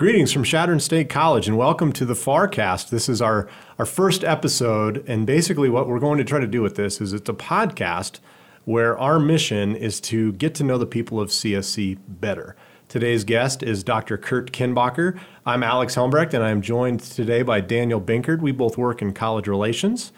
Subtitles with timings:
[0.00, 2.88] Greetings from Chadron State College and welcome to the FARcast.
[2.88, 3.46] This is our,
[3.78, 7.12] our first episode, and basically, what we're going to try to do with this is
[7.12, 8.18] it's a podcast
[8.64, 12.56] where our mission is to get to know the people of CSC better.
[12.88, 14.16] Today's guest is Dr.
[14.16, 15.20] Kurt Kinbacher.
[15.44, 18.40] I'm Alex Helmbrecht, and I'm joined today by Daniel Binkard.
[18.40, 20.12] We both work in college relations.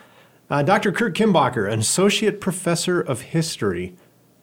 [0.49, 0.93] Uh, Dr.
[0.93, 3.97] Kurt Kinbacher, an associate professor of history.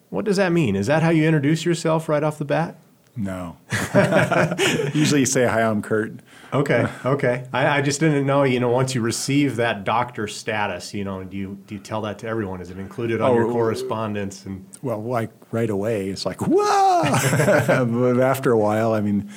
[0.09, 0.75] What does that mean?
[0.75, 2.75] Is that how you introduce yourself right off the bat?
[3.19, 3.57] No.
[4.93, 6.13] Usually you say, hi, I'm Kurt.
[6.53, 7.45] Okay, okay.
[7.51, 11.23] I, I, just didn't know, you know, once you receive that doctor status, you know,
[11.23, 12.61] do you, do you tell that to everyone?
[12.61, 14.45] Is it included on oh, your correspondence?
[14.45, 17.03] And Well, like right away, it's like, whoa!
[17.67, 19.29] but after a while, I mean,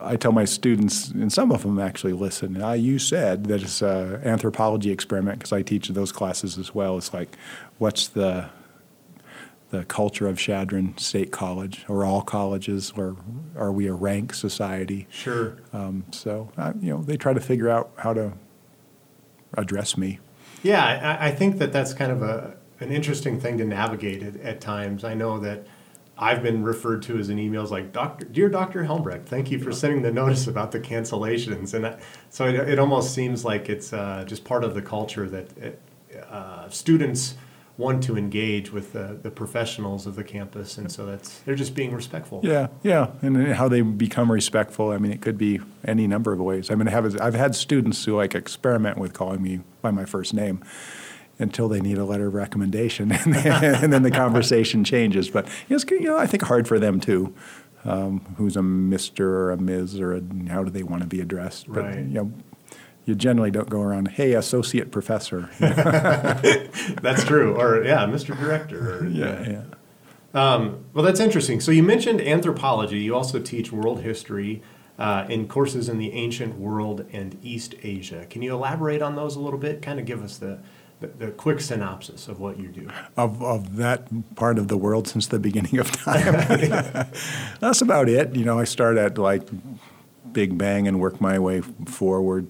[0.00, 2.62] I tell my students, and some of them actually listen.
[2.62, 6.96] Uh, you said that it's an anthropology experiment because I teach those classes as well.
[6.96, 7.36] It's like,
[7.78, 8.50] what's the
[9.70, 13.16] the culture of Chadron State College or all colleges, or
[13.56, 15.06] are we a rank society?
[15.10, 15.56] Sure.
[15.72, 18.32] Um, so uh, you know, they try to figure out how to
[19.54, 20.18] address me.
[20.62, 24.36] Yeah, I, I think that that's kind of a an interesting thing to navigate at,
[24.36, 25.02] at, times.
[25.02, 25.66] I know that
[26.18, 29.72] I've been referred to as in emails like Doctor, dear Doctor Helmbrecht, thank you for
[29.72, 33.92] sending the notice about the cancellations, and I, so it, it, almost seems like it's
[33.92, 35.80] uh, just part of the culture that it,
[36.30, 37.34] uh, students
[37.78, 41.74] want to engage with the, the professionals of the campus, and so that's they're just
[41.74, 42.40] being respectful.
[42.42, 44.90] Yeah, yeah, and how they become respectful.
[44.90, 46.70] I mean, it could be any number of ways.
[46.70, 50.04] I mean, I have I've had students who like experiment with calling me by my
[50.04, 50.64] first name
[51.38, 55.28] until they need a letter of recommendation, and then, and then the conversation changes.
[55.28, 57.34] But it's you know I think hard for them too.
[57.84, 60.00] Um, who's a Mister or a Ms.
[60.00, 61.68] or a, how do they want to be addressed?
[61.68, 61.98] But right.
[61.98, 62.32] you know,
[63.06, 65.48] you generally don't go around, hey, associate professor.
[65.60, 67.54] that's true.
[67.54, 68.38] Or, yeah, Mr.
[68.38, 68.98] Director.
[68.98, 69.62] Or, yeah, yeah.
[70.34, 71.60] Um, well, that's interesting.
[71.60, 72.98] So you mentioned anthropology.
[72.98, 74.60] You also teach world history
[74.98, 78.26] uh, in courses in the ancient world and East Asia.
[78.28, 79.82] Can you elaborate on those a little bit?
[79.82, 80.58] Kind of give us the,
[81.00, 82.88] the, the, quick synopsis of what you do.
[83.16, 86.34] Of, of that part of the world since the beginning of time.
[87.60, 88.34] That's about it.
[88.34, 89.48] You know, I start at like
[90.32, 92.48] Big Bang and work my way forward.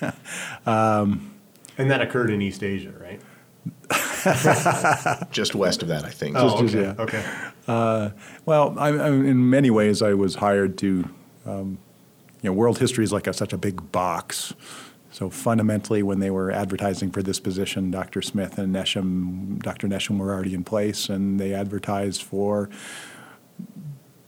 [0.66, 1.34] um,
[1.78, 3.20] and that occurred in East Asia, right?
[5.30, 6.36] just west of that, I think.
[6.36, 6.80] Oh, okay.
[6.82, 6.94] yeah.
[6.98, 7.24] okay.
[7.66, 8.10] Uh,
[8.46, 11.08] well, I, I, in many ways, I was hired to.
[11.46, 11.78] Um,
[12.42, 14.54] you know, world history is like a, such a big box.
[15.10, 18.22] So fundamentally, when they were advertising for this position, Dr.
[18.22, 19.88] Smith and Nesheim, Dr.
[19.88, 22.70] Nesheim were already in place, and they advertised for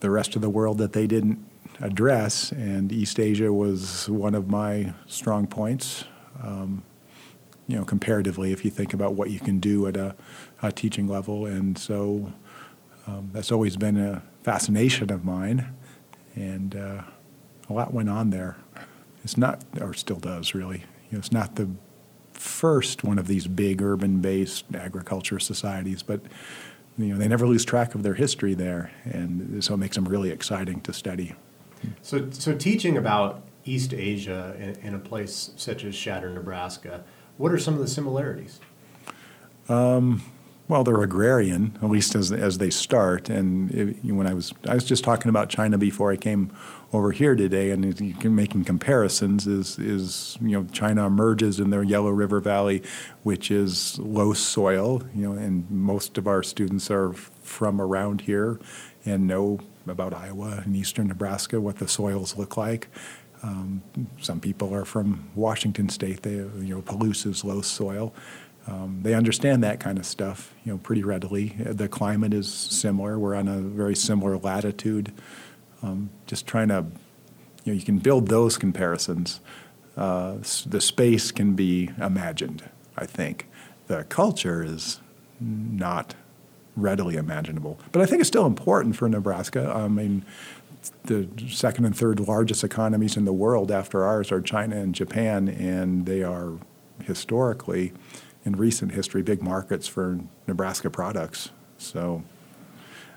[0.01, 1.39] the rest of the world that they didn't
[1.83, 6.05] address, and East Asia was one of my strong points.
[6.43, 6.85] Um,
[7.67, 10.15] you know, comparatively, if you think about what you can do at a,
[10.63, 12.33] a teaching level, and so
[13.07, 15.75] um, that's always been a fascination of mine,
[16.35, 17.03] and uh,
[17.69, 18.57] a lot went on there.
[19.25, 20.79] It's not, or still does, really.
[21.11, 21.69] You know, it's not the
[22.33, 26.21] first one of these big urban-based agriculture societies, but
[26.99, 30.05] you know they never lose track of their history there, and so it makes them
[30.05, 31.35] really exciting to study.
[32.03, 37.05] So, so teaching about East Asia in, in, a place such as Chadron, Nebraska,
[37.37, 38.61] what are some of the similarities?
[39.69, 40.23] Um,
[40.69, 43.29] well, they're agrarian, at least as as they start.
[43.29, 46.51] And it, when I was I was just talking about China before I came
[46.93, 52.11] over here today, and making comparisons is is you know China emerges in their Yellow
[52.11, 52.83] River Valley,
[53.23, 58.59] which is loess soil, you know, and most of our students are from around here
[59.05, 62.89] and know about Iowa and eastern Nebraska, what the soils look like.
[63.43, 63.83] Um,
[64.21, 66.23] some people are from Washington State.
[66.23, 68.15] They, you know, Palouse is loess soil.
[68.67, 71.57] Um, they understand that kind of stuff, you know, pretty readily.
[71.59, 73.19] The climate is similar.
[73.19, 75.13] We're on a very similar latitude.
[75.83, 76.87] Um, just trying to,
[77.65, 79.41] you know, you can build those comparisons.
[79.97, 82.69] Uh, the space can be imagined.
[82.97, 83.49] I think
[83.89, 85.01] the culture is
[85.41, 86.15] not
[86.77, 87.79] readily imaginable.
[87.93, 89.73] But I think it's still important for Nebraska.
[89.75, 90.25] I mean,
[91.05, 95.49] the second and third largest economies in the world after ours are China and Japan,
[95.49, 96.59] and they are
[97.05, 97.93] historically,
[98.45, 101.51] in recent history, big markets for Nebraska products.
[101.79, 102.23] So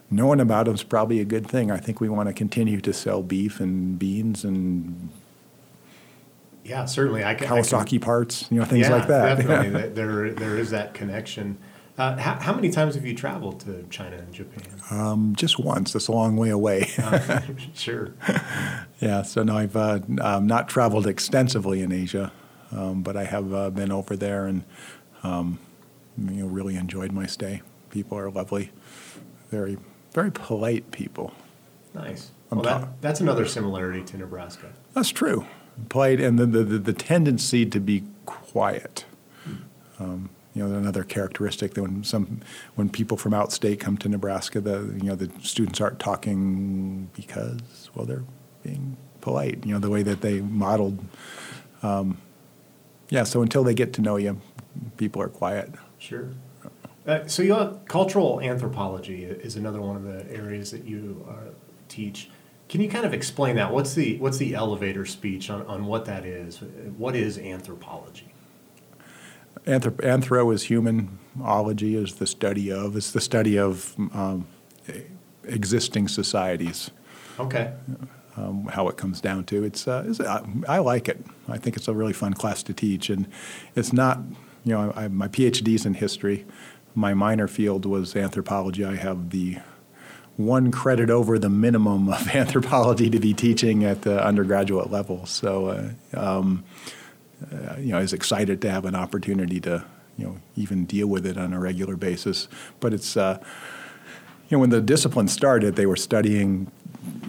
[0.10, 1.72] knowing about them is probably a good thing.
[1.72, 5.10] I think we want to continue to sell beef and beans and
[6.64, 7.24] yeah, certainly.
[7.24, 9.38] I can, Kawasaki I can, parts, you know, things yeah, like that.
[9.38, 11.60] Definitely, there there is that connection.
[11.98, 14.66] Uh, how, how, many times have you traveled to China and Japan?
[14.92, 15.94] Um, just once.
[15.94, 16.90] That's a long way away.
[16.98, 17.40] uh,
[17.74, 18.14] sure.
[19.00, 19.22] yeah.
[19.22, 22.34] So no, I've uh, um, not traveled extensively in Asia,
[22.72, 24.66] um, but I have uh, been over there and
[25.24, 25.60] um,
[26.18, 27.62] you know really enjoyed my stay.
[27.92, 28.72] People are lovely,
[29.50, 29.78] very
[30.12, 31.34] very polite people.
[31.94, 32.32] Nice.
[32.52, 34.68] I'm Well, that, that's another similarity to Nebraska.
[34.94, 35.46] That's true.
[35.90, 39.06] Polite and the, the, the, the tendency to be quiet.
[40.00, 42.40] Um, you know, another characteristic that when some
[42.76, 47.90] when people from outstate come to Nebraska, the you know the students aren't talking because
[47.94, 48.24] well they're
[48.64, 49.66] being polite.
[49.66, 51.00] You know the way that they modeled.
[51.84, 52.20] Um,
[53.10, 54.40] yeah, so until they get to know you,
[54.98, 55.72] people are quiet.
[56.00, 56.30] Sure.
[57.06, 61.52] Uh, so you cultural anthropology is another one of the areas that you uh,
[61.90, 62.30] teach.
[62.68, 63.72] Can you kind of explain that?
[63.72, 66.62] What's the what's the elevator speech on, on what that is?
[66.98, 68.35] What is anthropology?
[69.66, 71.18] Anthrop- anthro is human.
[71.44, 72.96] Ology is the study of.
[72.96, 74.48] It's the study of um,
[75.44, 76.92] existing societies.
[77.40, 77.74] Okay.
[78.38, 79.64] um, how it comes down to.
[79.64, 81.24] It's, uh, it's I, I like it.
[81.48, 83.28] I think it's a really fun class to teach, and
[83.76, 84.20] it's not.
[84.64, 86.46] You know, I, my PhD's in history.
[86.96, 88.84] My minor field was anthropology.
[88.84, 89.58] I have the
[90.38, 95.26] one credit over the minimum of anthropology to be teaching at the undergraduate level.
[95.26, 96.64] So, uh, um,
[97.52, 99.86] uh, you know, I was excited to have an opportunity to,
[100.18, 102.48] you know, even deal with it on a regular basis.
[102.80, 103.40] But it's, uh,
[104.50, 106.72] you know, when the discipline started, they were studying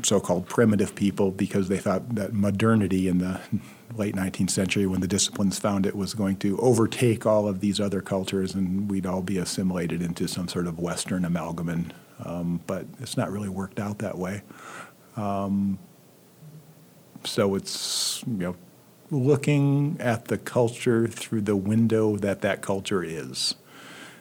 [0.02, 3.40] so-called primitive people because they thought that modernity in the
[3.94, 7.80] late 19th century, when the disciplines found it was going to overtake all of these
[7.80, 11.92] other cultures and we'd all be assimilated into some sort of Western amalgamation.
[12.24, 14.42] Um, but it's not really worked out that way.
[15.16, 15.78] Um,
[17.24, 18.56] so it's you know
[19.10, 23.54] looking at the culture through the window that that culture is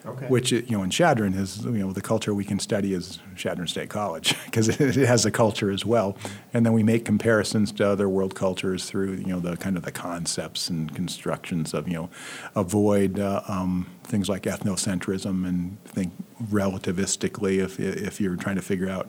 [0.04, 0.26] Okay.
[0.26, 3.66] which you know in Chadron is you know the culture we can study is Chadron
[3.66, 6.16] State College because it has a culture as well,
[6.54, 9.82] and then we make comparisons to other world cultures through you know the kind of
[9.82, 12.10] the concepts and constructions of you know
[12.54, 16.12] avoid uh, um, things like ethnocentrism and think
[16.52, 19.08] relativistically if if you're trying to figure out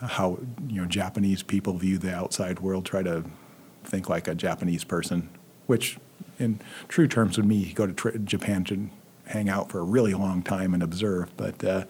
[0.00, 3.22] how you know Japanese people view the outside world, try to
[3.86, 5.28] think like a Japanese person,
[5.66, 5.98] which
[6.38, 8.90] in true terms would mean go to tra- Japan to
[9.26, 11.36] hang out for a really long time and observe.
[11.36, 11.84] But uh,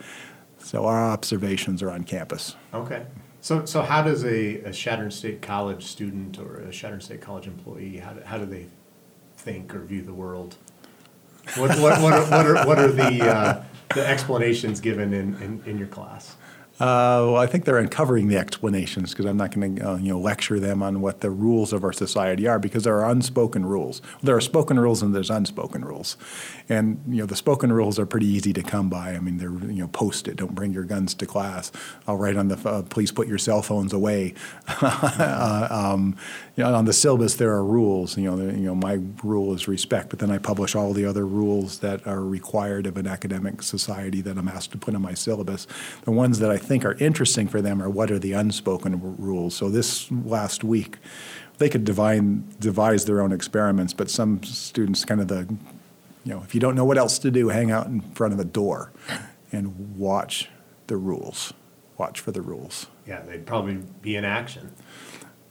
[0.59, 2.57] so our observations are on campus.
[2.73, 3.07] Okay.
[3.41, 7.47] So, so how does a, a Chadron State College student or a Chadron State College
[7.47, 8.67] employee, how do, how do they
[9.37, 10.57] think or view the world?
[11.57, 13.63] What, what, what, are, what, are, what are the, uh,
[13.95, 16.37] the explanations given in, in, in your class?
[16.79, 20.11] Uh, well, I think they're uncovering the explanations because I'm not going to uh, you
[20.11, 23.65] know lecture them on what the rules of our society are because there are unspoken
[23.65, 24.03] rules.
[24.23, 26.19] There are spoken rules and there's unspoken rules,
[26.69, 29.13] and you know the spoken rules are pretty easy to come by.
[29.13, 31.73] I mean, they're you know post it, don't bring your guns to class.
[32.07, 34.35] I'll write on the uh, please put your cell phones away.
[34.83, 36.15] uh, um,
[36.57, 38.19] you know, on the syllabus there are rules.
[38.19, 41.27] You know, you know my rule is respect, but then I publish all the other
[41.27, 45.15] rules that are required of an academic society that I'm asked to put in my
[45.15, 45.67] syllabus.
[46.05, 49.55] The ones that I think are interesting for them are what are the unspoken rules.
[49.55, 50.99] So this last week,
[51.59, 55.49] they could divine, devise their own experiments, but some students kind of the,
[56.25, 58.41] you know, if you don't know what else to do, hang out in front of
[58.41, 58.93] a door
[59.53, 60.51] and watch
[60.89, 61.55] the rules.
[61.97, 62.89] Watch for the rules.
[63.07, 64.73] Yeah, they'd probably be in action.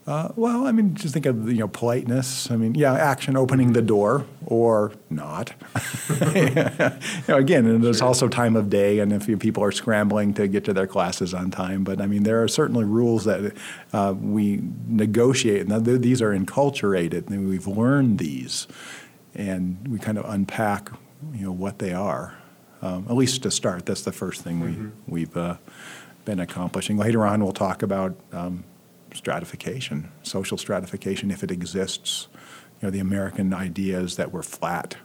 [0.06, 2.48] Uh, well, I mean, just think of you know politeness.
[2.48, 5.52] I mean, yeah, action opening the door or not.
[6.34, 6.54] you
[7.26, 10.46] know, again, and there's also time of day, and if you, people are scrambling to
[10.46, 11.82] get to their classes on time.
[11.82, 13.52] But I mean, there are certainly rules that
[13.92, 18.68] uh, we negotiate, and th- these are enculturated, and we've learned these,
[19.34, 20.88] and we kind of unpack,
[21.34, 22.38] you know, what they are.
[22.80, 25.56] Um, at least to start, that's the first thing we we've uh,
[26.24, 26.96] been accomplishing.
[26.96, 28.14] Later on, we'll talk about.
[28.30, 28.62] Um,
[29.16, 32.28] stratification, social stratification, if it exists.
[32.80, 34.96] You know, the American idea is that we're flat.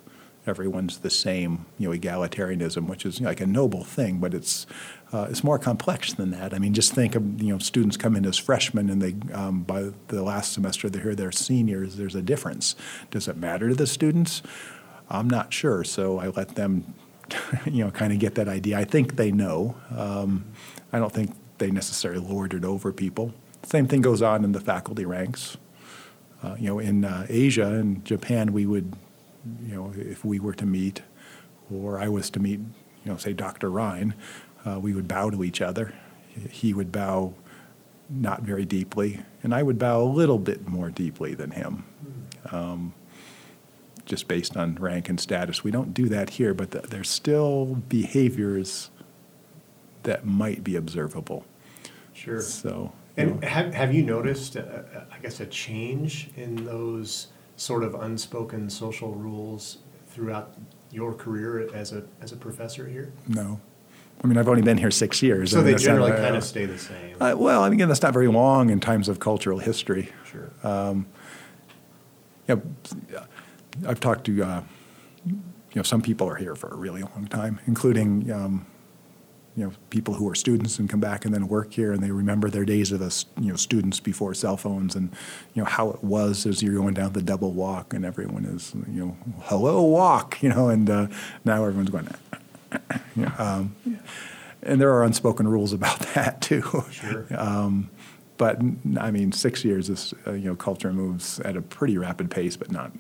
[0.46, 1.66] Everyone's the same.
[1.78, 4.66] You know, egalitarianism, which is like a noble thing, but it's
[5.14, 6.54] uh, it's more complex than that.
[6.54, 9.64] I mean, just think of you know students come in as freshmen, and they um,
[9.64, 11.96] by the last semester they're here, they're seniors.
[11.96, 12.76] There's a difference.
[13.12, 14.42] Does it matter to the students?
[15.10, 15.84] I'm not sure.
[15.84, 16.96] So I let them,
[17.66, 18.80] you know, kind of get that idea.
[18.80, 19.76] I think they know.
[19.96, 20.46] Um,
[20.92, 23.34] I don't think they necessarily lord it over people.
[23.64, 25.58] Same thing goes on in the faculty ranks.
[26.44, 28.96] Uh, you know, in uh, Asia and Japan, we would,
[29.64, 31.04] you know, if we were to meet,
[31.72, 33.70] or I was to meet, you know, say Dr.
[33.70, 34.16] Ryan,
[34.66, 35.94] uh, we would bow to each other.
[36.50, 37.36] He would bow
[38.10, 41.86] not very deeply, and I would bow a little bit more deeply than him,
[42.52, 42.94] um,
[44.06, 45.64] just based on rank and status.
[45.64, 48.90] We don't do that here, but th- there's still behaviors
[50.04, 51.46] that might be observable.
[52.14, 52.42] Sure.
[52.42, 57.28] So, And have, have you noticed, uh, uh, I guess, a change in those
[57.58, 60.56] sort of unspoken social rules throughout
[60.92, 63.12] your career as a, as a professor here?
[63.28, 63.60] no.
[64.24, 65.50] I mean, I've only been here six years.
[65.50, 67.16] So I mean, they not- generally uh, kind of stay the same.
[67.20, 70.12] uh, well, I mean, again, that's not very long in times of cultural history.
[70.26, 70.52] sure.
[72.48, 72.56] Yeah,
[73.88, 74.64] I've talked to, uh,
[75.26, 75.40] you
[75.76, 78.66] know, some people are here for a really long time, including, um,
[79.56, 82.12] you know, people who are students and come back and then work here, and they
[82.12, 85.12] remember their days of us, you know, students before cell phones, and
[85.54, 88.74] you know how it was as you're going down the double walk, and everyone is,
[88.90, 91.08] you know, hello walk, you know, and uh,
[91.44, 92.08] now everyone's going.
[93.16, 93.76] you know, um,
[94.64, 96.86] and there are unspoken rules about that too.
[96.92, 97.28] Sure.
[97.36, 97.90] Um,
[98.38, 98.60] but
[99.00, 102.56] I mean, six years is uh, you know culture moves at a pretty rapid pace,
[102.56, 102.92] but not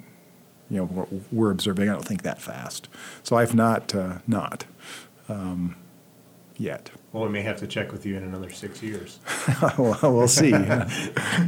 [0.69, 1.89] you know we're, we're observing.
[1.89, 2.89] I don't think that fast.
[3.23, 4.65] So I've not uh, not
[5.29, 5.75] um,
[6.61, 6.91] yet.
[7.11, 9.19] Well, we may have to check with you in another six years.
[9.77, 10.53] well, we'll see.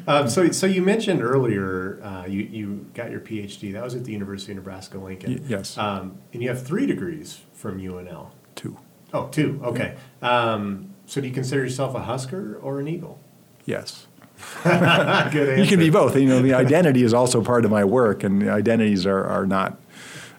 [0.05, 3.71] Um, so, so you mentioned earlier uh, you, you got your PhD.
[3.71, 5.35] That was at the University of Nebraska Lincoln.
[5.35, 5.77] Y- yes.
[5.77, 8.31] Um, and you have three degrees from UNL.
[8.55, 8.77] Two.
[9.13, 9.61] Oh, two.
[9.63, 9.95] Okay.
[10.21, 13.19] Um, so do you consider yourself a Husker or an Eagle?
[13.65, 14.07] Yes.
[14.65, 16.17] You can be both.
[16.17, 19.45] You know, the identity is also part of my work, and the identities are, are
[19.45, 19.79] not.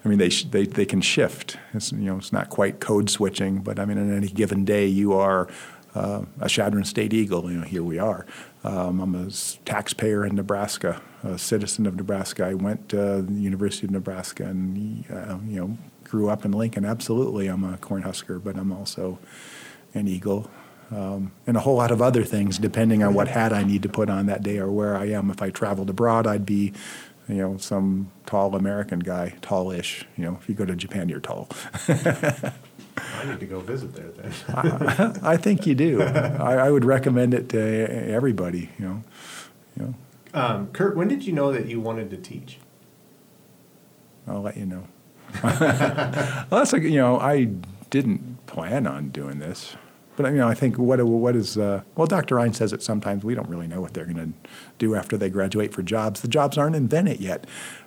[0.05, 1.57] I mean, they, sh- they they can shift.
[1.73, 4.85] It's you know, it's not quite code switching, but I mean, on any given day,
[4.85, 5.49] you are
[5.95, 7.51] uh, a Chadron State Eagle.
[7.51, 8.25] You know, here we are.
[8.63, 9.31] Um, I'm a
[9.65, 12.45] taxpayer in Nebraska, a citizen of Nebraska.
[12.45, 16.85] I went to the University of Nebraska, and uh, you know, grew up in Lincoln.
[16.85, 19.17] Absolutely, I'm a Cornhusker, but I'm also
[19.95, 20.51] an Eagle
[20.91, 23.89] um, and a whole lot of other things, depending on what hat I need to
[23.89, 25.31] put on that day or where I am.
[25.31, 26.73] If I traveled abroad, I'd be,
[27.27, 30.03] you know, some tall American guy, tallish.
[30.17, 31.49] You know, if you go to Japan, you're tall.
[31.87, 35.19] I need to go visit there then.
[35.23, 36.01] I think you do.
[36.01, 38.69] I, I would recommend it to everybody.
[38.77, 39.03] You know,
[39.77, 39.93] you know.
[40.33, 42.59] Um, Kurt, when did you know that you wanted to teach?
[44.27, 44.87] I'll let you know.
[45.43, 47.45] well, that's like you know, I
[47.89, 49.75] didn't plan on doing this,
[50.15, 52.35] but you know, I think what what is uh, well, Dr.
[52.35, 53.23] Ryan says it sometimes.
[53.23, 56.21] We don't really know what they're going to do after they graduate for jobs.
[56.21, 57.45] The jobs aren't invented yet.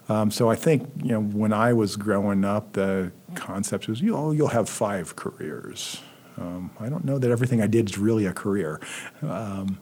[0.08, 4.12] Um, so I think you know, when I was growing up, the concept was you
[4.12, 6.02] know, you'll have five careers.
[6.36, 8.80] Um, I don't know that everything I did is really a career.
[9.22, 9.80] Um,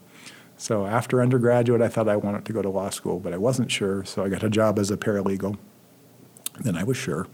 [0.56, 3.70] so after undergraduate, I thought I wanted to go to law school, but I wasn't
[3.70, 4.04] sure.
[4.04, 5.58] So I got a job as a paralegal
[6.60, 7.26] then I was sure.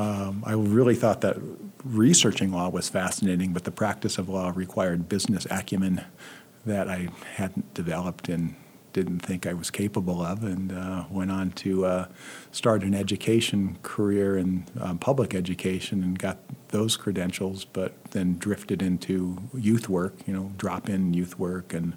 [0.00, 1.36] Um, I really thought that
[1.84, 6.04] researching law was fascinating, but the practice of law required business acumen
[6.64, 8.54] that I hadn't developed and
[8.92, 12.08] didn't think I was capable of, and uh, went on to uh,
[12.50, 16.38] start an education career in um, public education and got
[16.68, 21.94] those credentials, but then drifted into youth work, you know, drop in youth work and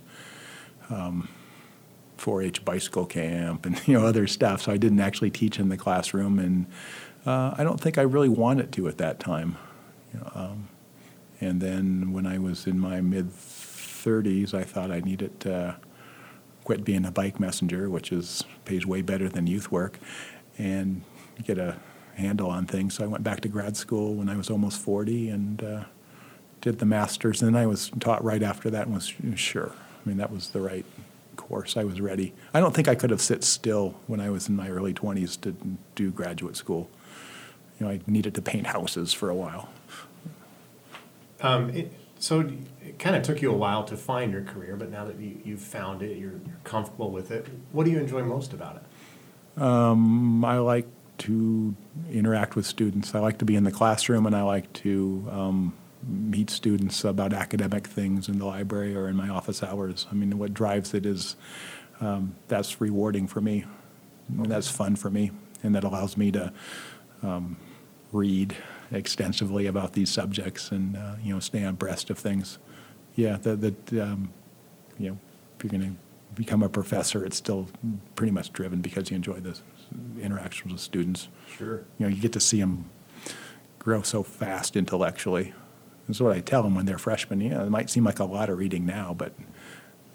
[2.23, 4.61] 4-H bicycle camp and you know other stuff.
[4.61, 6.65] So I didn't actually teach in the classroom, and
[7.25, 9.57] uh, I don't think I really wanted to at that time.
[10.13, 10.67] You know, um,
[11.41, 15.75] and then when I was in my mid 30s, I thought I needed to
[16.63, 19.99] quit being a bike messenger, which is pays way better than youth work,
[20.57, 21.01] and
[21.43, 21.77] get a
[22.15, 22.93] handle on things.
[22.93, 25.83] So I went back to grad school when I was almost 40 and uh,
[26.61, 27.41] did the master's.
[27.41, 29.71] And then I was taught right after that and was sure.
[29.73, 30.85] I mean, that was the right
[31.35, 31.77] course.
[31.77, 32.33] I was ready.
[32.53, 35.39] I don't think I could have sit still when I was in my early 20s
[35.41, 35.55] to
[35.95, 36.89] do graduate school.
[37.79, 39.69] You know, I needed to paint houses for a while.
[41.41, 42.49] Um, it, so
[42.81, 45.41] it kind of took you a while to find your career, but now that you,
[45.43, 47.47] you've found it, you're, you're comfortable with it.
[47.71, 49.61] What do you enjoy most about it?
[49.61, 50.87] Um, I like
[51.19, 51.75] to
[52.09, 53.13] interact with students.
[53.13, 55.73] I like to be in the classroom, and I like to um,
[56.07, 60.07] meet students about academic things in the library or in my office hours.
[60.11, 61.35] I mean, what drives it is
[62.01, 63.65] um, that's rewarding for me.
[64.27, 65.31] And that's fun for me,
[65.63, 66.53] and that allows me to
[67.21, 67.57] um,
[68.11, 68.55] read
[68.91, 72.57] extensively about these subjects and uh, you know stay abreast of things.
[73.15, 74.31] Yeah, that that um,
[74.97, 75.17] you know
[75.57, 77.67] if you're going to become a professor, it's still
[78.15, 79.59] pretty much driven because you enjoy the
[80.21, 81.27] interactions with students.
[81.57, 81.83] Sure.
[81.97, 82.89] You know, you get to see them
[83.77, 85.53] grow so fast intellectually.
[86.07, 87.41] That's what I tell them when they're freshmen.
[87.41, 89.33] Yeah, it might seem like a lot of reading now, but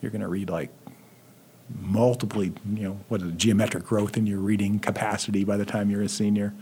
[0.01, 0.71] you're going to read like
[1.81, 5.91] multiply, you know, what is it, geometric growth in your reading capacity by the time
[5.91, 6.55] you're a senior.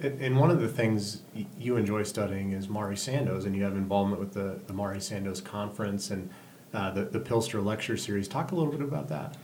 [0.00, 1.22] And and one of the things
[1.58, 5.40] you enjoy studying is Mari Sandoz, and you have involvement with the, the Mari Sandoz
[5.40, 6.30] conference and
[6.74, 8.28] uh, the, the Pilster lecture series.
[8.28, 9.36] Talk a little bit about that.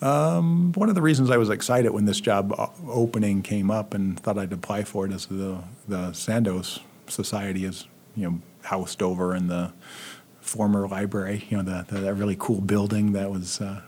[0.00, 2.54] Um, one of the reasons I was excited when this job
[2.86, 7.86] opening came up and thought I'd apply for it is the the Sandoz Society is
[8.18, 9.72] you know housed over in the
[10.40, 13.80] former library, you know the, the that really cool building that was uh,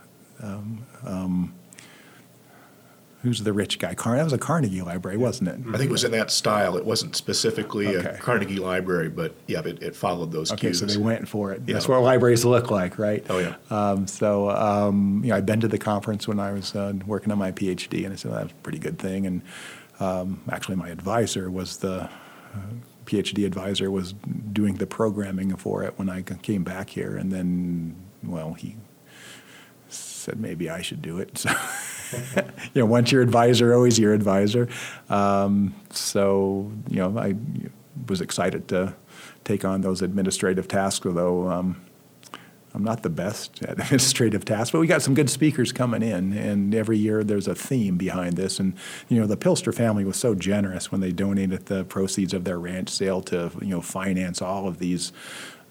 [0.43, 1.55] um, um,
[3.23, 3.95] who's the rich guy?
[3.95, 5.59] Car- that was a Carnegie Library, wasn't it?
[5.69, 6.77] I think it was in that style.
[6.79, 8.09] It wasn't specifically Okay.
[8.09, 10.79] a Carnegie Library, but yeah, it, it followed those Okay, cues.
[10.81, 11.61] so they went for it.
[11.67, 11.75] Yeah.
[11.75, 13.25] That's what libraries look like, right?
[13.29, 13.57] Oh, yeah.
[13.69, 17.31] Um, so, um, you know, I'd been to the conference when I was uh, working
[17.31, 19.27] on my PhD, and I said, well, that's a pretty good thing.
[19.27, 19.43] And
[19.99, 22.59] um, actually, my advisor was the uh,
[23.11, 24.13] PhD advisor was
[24.53, 28.77] doing the programming for it when I came back here, and then, well, he
[29.89, 31.45] said maybe I should do it.
[32.11, 32.21] So,
[32.75, 34.69] you know, once your advisor, always your advisor.
[35.09, 37.37] Um, so, you know, I
[38.09, 38.97] was excited to
[39.45, 41.81] take on those administrative tasks, although um,
[42.75, 44.71] I'm not the best at administrative tasks.
[44.71, 48.37] But we got some good speakers coming in, and every year there's a theme behind
[48.37, 48.61] this.
[48.61, 48.75] And
[49.09, 52.59] you know, the Pilster family was so generous when they donated the proceeds of their
[52.59, 55.13] ranch sale to you know finance all of these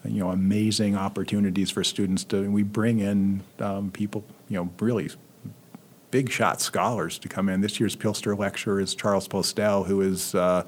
[0.06, 2.50] you know amazing opportunities for students to.
[2.50, 5.10] We bring in um, people, you know, really
[6.12, 7.62] big shot scholars to come in.
[7.62, 10.68] This year's Pilster lecturer is Charles Postel, who is uh,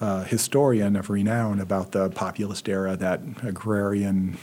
[0.00, 4.38] a historian of renown about the populist era, that agrarian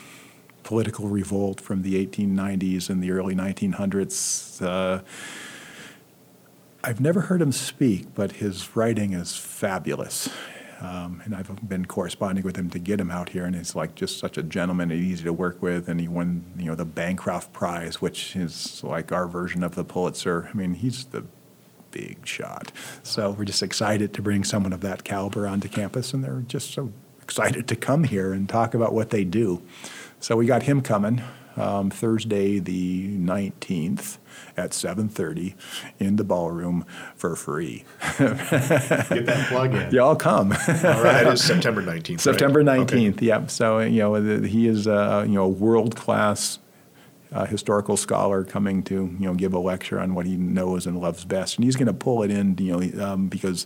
[0.71, 4.61] political revolt from the 1890s and the early 1900s.
[4.65, 5.01] Uh,
[6.81, 10.29] I've never heard him speak, but his writing is fabulous.
[10.79, 13.95] Um, and I've been corresponding with him to get him out here, and he's like
[13.95, 15.89] just such a gentleman and easy to work with.
[15.89, 19.83] And he won, you know, the Bancroft Prize, which is like our version of the
[19.83, 20.47] Pulitzer.
[20.53, 21.25] I mean, he's the
[21.91, 22.71] big shot.
[23.03, 26.71] So we're just excited to bring someone of that caliber onto campus, and they're just
[26.71, 29.61] so excited to come here and talk about what they do.
[30.21, 31.21] So we got him coming
[31.57, 34.19] um, Thursday the 19th
[34.55, 35.55] at 7.30
[35.99, 36.85] in the ballroom
[37.15, 37.85] for free.
[38.17, 38.37] Get
[39.25, 39.91] that plug in.
[39.93, 40.51] Y'all come.
[40.51, 42.09] All right, that is September 19th.
[42.09, 42.21] right?
[42.21, 43.09] September Okay.
[43.11, 43.47] 19th, yeah.
[43.47, 46.59] So, you know, the, he is a, you know, world-class
[47.31, 50.99] uh, historical scholar coming to, you know, give a lecture on what he knows and
[50.99, 51.57] loves best.
[51.57, 53.65] And he's going to pull it in, you know, um, because,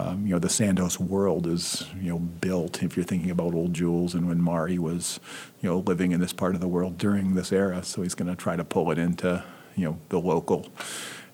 [0.00, 3.74] um, you know, the Sandoz world is, you know, built, if you're thinking about Old
[3.74, 5.20] Jules and when Mari was,
[5.60, 7.82] you know, living in this part of the world during this era.
[7.82, 9.44] So he's going to try to pull it into,
[9.76, 10.68] you know, the local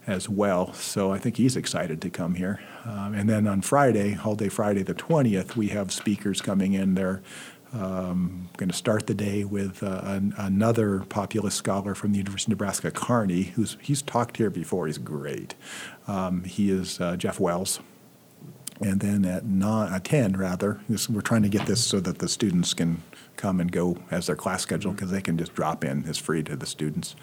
[0.06, 0.72] as well.
[0.72, 2.60] So I think he's excited to come here.
[2.84, 6.94] Um, and then on Friday, all day Friday the 20th, we have speakers coming in.
[6.94, 7.22] They're
[7.72, 12.52] um, going to start the day with uh, an, another populist scholar from the University
[12.52, 14.86] of Nebraska, Kearney, who's he's talked here before.
[14.86, 15.54] He's great.
[16.06, 17.80] Um, he is uh, Jeff Wells.
[18.80, 22.18] And then at nine, uh, 10, rather, this, we're trying to get this so that
[22.18, 23.02] the students can
[23.36, 26.04] come and go as their class schedule because they can just drop in.
[26.06, 27.16] It's free to the students.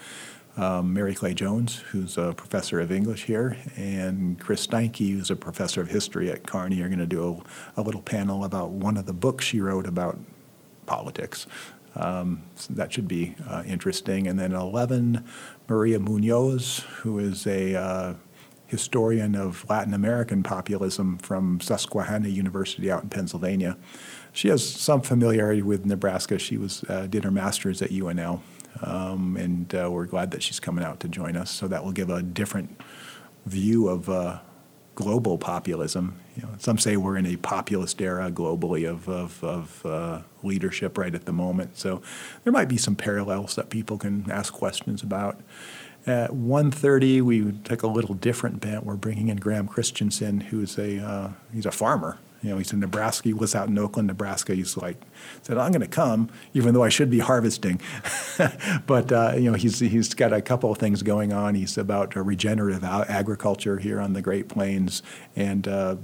[0.56, 5.36] Um, Mary Clay Jones, who's a professor of English here, and Chris Steinke, who's a
[5.36, 7.42] professor of history at Kearney, are going to do
[7.76, 10.18] a, a little panel about one of the books she wrote about
[10.86, 11.48] politics.
[11.96, 14.26] Um, so that should be uh, interesting.
[14.26, 15.24] And then 11,
[15.68, 18.14] Maria Munoz, who is a uh,
[18.74, 23.76] historian of Latin American populism from Susquehanna University out in Pennsylvania.
[24.32, 26.40] She has some familiarity with Nebraska.
[26.40, 28.40] She was uh, did her master's at UNL,
[28.82, 31.52] um, and uh, we're glad that she's coming out to join us.
[31.52, 32.80] So that will give a different
[33.46, 34.40] view of uh,
[34.96, 36.18] global populism.
[36.36, 40.98] You know, some say we're in a populist era globally of, of, of uh, leadership
[40.98, 41.78] right at the moment.
[41.78, 42.02] So
[42.42, 45.40] there might be some parallels that people can ask questions about.
[46.06, 48.84] At 1.30, we took a little different bent.
[48.84, 52.18] We're bringing in Graham Christensen, who's a uh, he's a farmer.
[52.42, 53.30] You know, he's in Nebraska.
[53.30, 54.54] He lives out in Oakland, Nebraska.
[54.54, 55.00] He's like
[55.40, 57.80] said, "I'm going to come, even though I should be harvesting."
[58.86, 61.54] but uh, you know, he's he's got a couple of things going on.
[61.54, 65.02] He's about regenerative agriculture here on the Great Plains,
[65.34, 65.96] and uh,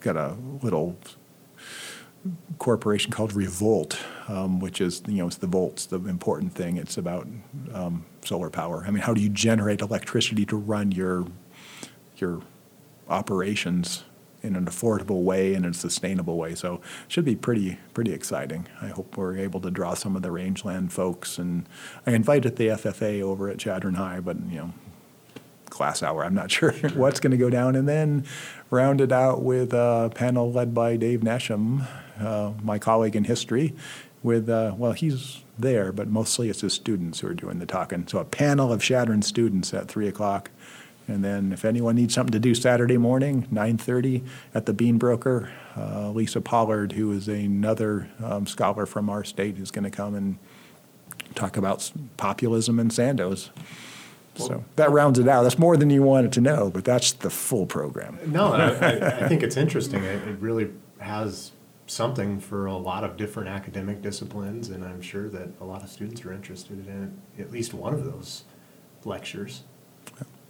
[0.00, 0.96] got a little
[2.58, 6.76] corporation called Revolt, um, which is you know it's the volts, the important thing.
[6.76, 7.26] It's about
[7.72, 8.84] um, solar power.
[8.86, 11.26] I mean, how do you generate electricity to run your
[12.16, 12.40] your
[13.08, 14.04] operations
[14.42, 16.54] in an affordable way and in a sustainable way?
[16.54, 18.68] So it should be pretty pretty exciting.
[18.80, 21.68] I hope we're able to draw some of the rangeland folks, and
[22.06, 24.72] I invited the FFA over at Chadron High, but you know
[25.70, 26.24] class hour.
[26.24, 27.74] I'm not sure what's going to go down.
[27.76, 28.24] And then
[28.70, 31.86] rounded out with a panel led by Dave Nesheim,
[32.20, 33.74] uh, my colleague in history,
[34.22, 38.06] with, uh, well, he's there, but mostly it's his students who are doing the talking.
[38.08, 40.50] So a panel of Chadron students at 3 o'clock.
[41.08, 45.50] And then if anyone needs something to do Saturday morning, 9.30 at the Bean Broker,
[45.76, 50.16] uh, Lisa Pollard, who is another um, scholar from our state, is going to come
[50.16, 50.38] and
[51.36, 53.50] talk about populism and Sandoz.
[54.36, 55.42] So that rounds it out.
[55.42, 58.18] That's more than you wanted to know, but that's the full program.
[58.26, 60.04] No, I, I, think it's interesting.
[60.04, 61.52] It, it really has
[61.86, 65.88] something for a lot of different academic disciplines, and I'm sure that a lot of
[65.88, 68.44] students are interested in at least one of those
[69.04, 69.62] lectures.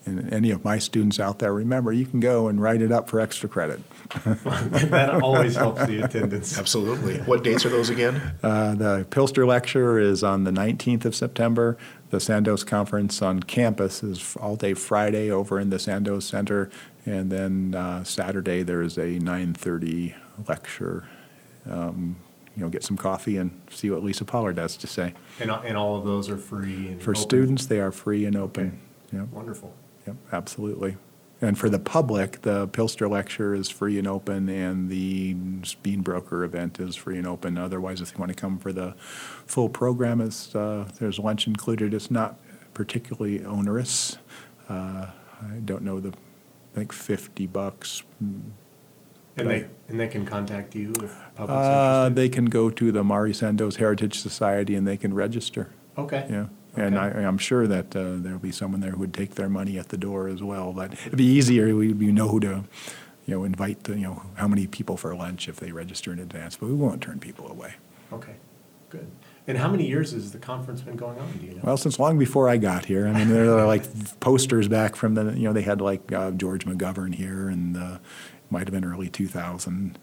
[0.07, 3.11] And any of my students out there, remember, you can go and write it up
[3.11, 3.81] for extra credit.
[4.45, 6.57] that always helps the attendance.
[6.57, 7.19] Absolutely.
[7.23, 8.39] What dates are those again?
[8.41, 11.77] Uh, the Pilster lecture is on the 19th of September.
[12.11, 16.71] The Sandoz conference on campus is all day Friday over in the Sandoz Center,
[17.05, 20.15] and then uh, Saturday there is a 9:30
[20.49, 21.03] lecture.
[21.69, 22.17] Um,
[22.55, 25.15] you know, get some coffee and see what Lisa Pollard has to say.
[25.41, 27.23] And, and all of those are free and For open?
[27.23, 28.81] students, they are free and open.
[29.13, 29.75] Yep, Wonderful.
[30.07, 30.97] Yep, absolutely.
[31.41, 35.35] And for the public, the Pilster lecture is free and open, and the
[35.83, 37.59] Bean Broker event is free and open.
[37.59, 38.95] Otherwise, if you want to come for the
[39.45, 41.93] full program, it's, uh, there's lunch included.
[41.93, 42.39] It's not
[42.73, 44.17] particularly onerous.
[44.69, 45.09] Uh,
[45.43, 48.03] I don't know the, I think 50 bucks.
[49.39, 52.15] And they, and they can contact you if public's Uh, interested?
[52.15, 55.69] They can go to the Mari Sandoz Heritage Society and they can register.
[55.99, 56.27] Okay.
[56.31, 59.49] Yeah, and I, I'm sure that uh, there'll be someone there who would take their
[59.49, 60.73] money at the door as well.
[60.73, 62.65] But it'd be easier, we, we know who to,
[63.27, 66.19] you know, invite, the, you know, how many people for lunch if they register in
[66.19, 67.75] advance, but we won't turn people away.
[68.13, 68.35] Okay,
[68.91, 69.11] good.
[69.49, 71.61] And how many years has the conference been going on, do you know?
[71.63, 73.85] Well, since long before I got here, I mean, there are like
[74.19, 77.99] posters back from the, you know, they had like uh, George McGovern here and uh,
[78.51, 79.99] might have been early 2000.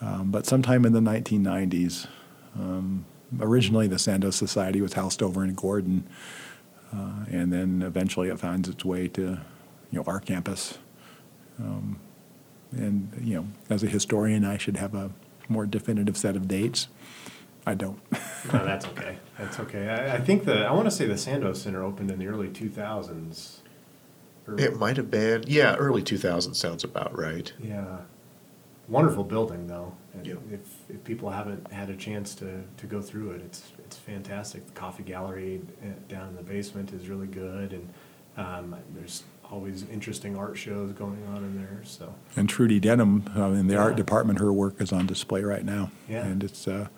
[0.00, 2.06] Um, but sometime in the 1990s,
[2.56, 3.04] um,
[3.40, 6.06] originally the Sandoz Society was housed over in Gordon,
[6.92, 10.78] uh, and then eventually it finds its way to, you know, our campus.
[11.58, 11.98] Um,
[12.72, 15.10] and, you know, as a historian, I should have a
[15.48, 16.88] more definitive set of dates.
[17.66, 18.00] I don't.
[18.52, 19.16] No, that's okay.
[19.38, 19.88] That's okay.
[19.88, 22.48] I, I think the, I want to say the Sandoz Center opened in the early
[22.48, 23.60] 2000s.
[24.58, 27.50] It might have been, yeah, early two thousands sounds about right.
[27.58, 28.00] Yeah.
[28.88, 29.94] Wonderful building, though.
[30.12, 30.34] And Yeah.
[30.52, 34.66] If, if people haven't had a chance to, to go through it, it's, it's fantastic.
[34.66, 37.88] The coffee gallery uh, down in the basement is really good, and
[38.36, 42.14] um, there's always interesting art shows going on in there, so.
[42.36, 45.90] And Trudy Denham, uh, in the art department, her work is on display right now.
[46.08, 46.24] Yeah.
[46.24, 46.88] And it's, uh,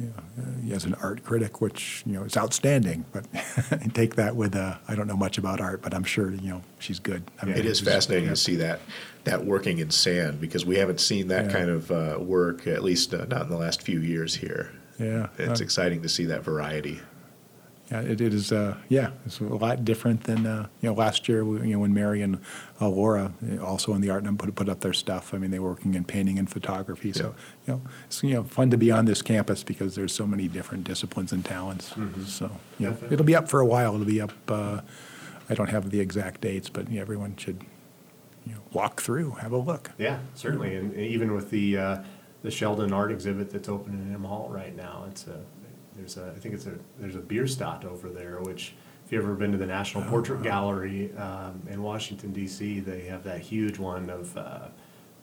[0.00, 3.24] you know, uh, as an art critic, which, you know, is outstanding, but
[3.94, 6.62] take that with, uh, I don't know much about art, but I'm sure, you know,
[6.78, 7.22] she's good.
[7.40, 8.80] I mean, It is fascinating to see that
[9.24, 11.52] that working in sand because we haven't seen that Yeah.
[11.52, 14.72] kind of uh, work at least uh, not in the last few years here.
[14.98, 15.28] Yeah.
[15.38, 17.00] It's uh, exciting to see that variety.
[17.92, 18.52] Yeah, it, it is.
[18.52, 20.94] Uh, yeah, it's a lot different than uh, you know.
[20.94, 22.40] Last year, you know, when Mary and
[22.80, 25.34] uh, Laura, uh, also in the art, and put put up their stuff.
[25.34, 27.12] I mean, they were working in painting and photography.
[27.12, 27.34] So
[27.66, 30.48] you know, it's you know fun to be on this campus because there's so many
[30.48, 31.92] different disciplines and talents.
[32.26, 33.14] So you know, Definitely.
[33.14, 33.92] it'll be up for a while.
[33.94, 34.32] It'll be up.
[34.48, 34.80] Uh,
[35.50, 37.62] I don't have the exact dates, but yeah, everyone should
[38.46, 39.90] you know, walk through, have a look.
[39.98, 42.02] Yeah, certainly, and even with the uh,
[42.42, 45.40] the Sheldon art exhibit that's open in M Hall right now, it's a
[45.96, 48.40] there's a I think it's a there's a Bierstadt over there.
[48.40, 48.74] Which,
[49.04, 53.24] if you've ever been to the National Portrait Gallery um, in Washington D.C., they have
[53.24, 54.68] that huge one of uh,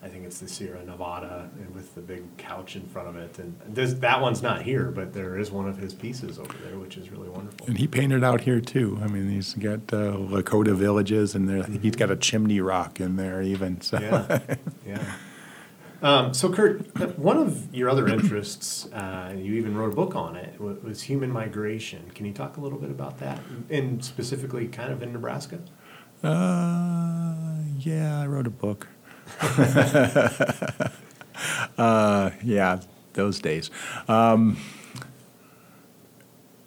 [0.01, 3.37] I think it's the Sierra Nevada and with the big couch in front of it.
[3.37, 6.79] And this, that one's not here, but there is one of his pieces over there,
[6.79, 7.67] which is really wonderful.
[7.67, 8.97] And he painted out here too.
[9.01, 12.61] I mean, he's got uh, Lakota villages, and there, I think he's got a chimney
[12.61, 13.81] rock in there even.
[13.81, 13.99] So.
[13.99, 14.39] Yeah,
[14.87, 15.13] yeah.
[16.01, 20.37] Um, so, Kurt, one of your other interests, uh, you even wrote a book on
[20.37, 22.09] it, was human migration.
[22.15, 25.59] Can you talk a little bit about that, and specifically, kind of in Nebraska?
[26.23, 28.87] Uh, yeah, I wrote a book.
[31.77, 32.79] uh, yeah,
[33.13, 33.69] those days.
[34.07, 34.57] Um,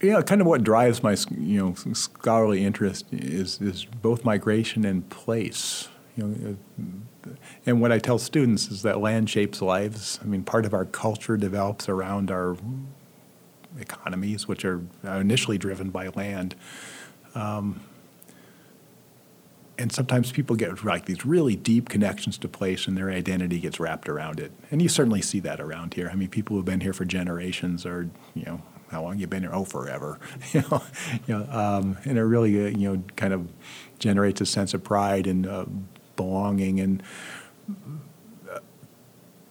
[0.03, 5.09] yeah, kind of what drives my you know scholarly interest is is both migration and
[5.09, 5.88] place.
[6.16, 6.83] You know, uh,
[7.67, 10.19] and what I tell students is that land shapes lives.
[10.23, 12.57] I mean, part of our culture develops around our
[13.79, 16.55] economies, which are initially driven by land.
[19.79, 23.81] And sometimes people get like these really deep connections to place and their identity gets
[23.81, 24.53] wrapped around it.
[24.71, 26.09] And you certainly see that around here.
[26.13, 29.43] I mean people who've been here for generations or you know how long you've been
[29.43, 29.55] here?
[29.55, 30.21] Oh forever.
[30.53, 30.83] You know,
[31.27, 33.49] you know um, and it really uh, you know kind of
[33.99, 35.67] generates a sense of pride and uh,
[36.16, 37.03] belonging and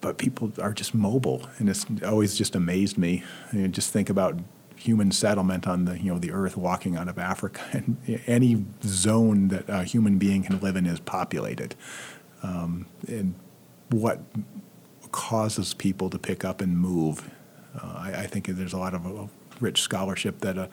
[0.02, 3.24] but people are just mobile and it's always just amazed me.
[3.70, 4.40] Just think about
[4.76, 7.98] human settlement on the you know the earth walking out of Africa and
[8.28, 11.76] any zone that a human being can live in is populated.
[12.42, 13.36] Um, and
[13.90, 14.22] what
[15.12, 17.30] causes people to pick up and move
[17.80, 19.28] uh, I, I think there's a lot of uh,
[19.60, 20.68] rich scholarship that uh,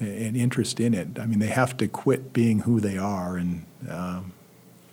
[0.00, 1.18] and interest in it.
[1.18, 4.32] I mean they have to quit being who they are and um,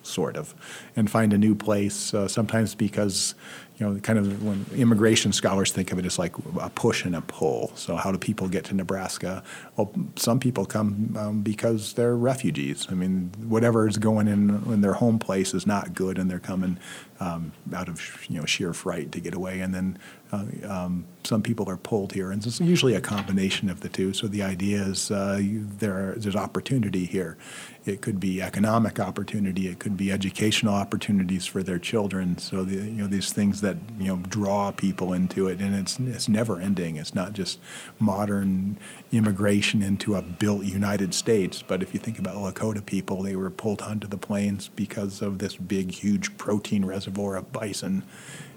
[0.07, 0.55] sort of,
[0.95, 2.13] and find a new place.
[2.13, 3.35] Uh, sometimes because
[3.77, 7.15] you know, kind of when immigration scholars think of it as like a push and
[7.15, 7.71] a pull.
[7.75, 9.43] So, how do people get to Nebraska?
[9.75, 12.87] Well, some people come um, because they're refugees.
[12.89, 16.39] I mean, whatever is going in in their home place is not good, and they're
[16.39, 16.79] coming
[17.19, 19.59] um, out of you know sheer fright to get away.
[19.59, 19.99] And then
[20.31, 24.13] uh, um, some people are pulled here, and it's usually a combination of the two.
[24.13, 27.37] So the idea is uh, you, there there's opportunity here.
[27.85, 29.67] It could be economic opportunity.
[29.67, 32.37] It could be educational opportunities for their children.
[32.37, 35.99] So the, you know these things that you know draw people into it, and it's
[35.99, 36.95] it's never ending.
[36.95, 37.59] It's not just
[37.99, 38.77] modern
[39.11, 41.61] immigration into a built United States.
[41.61, 45.39] But if you think about Lakota people, they were pulled onto the plains because of
[45.39, 48.03] this big, huge protein reservoir of bison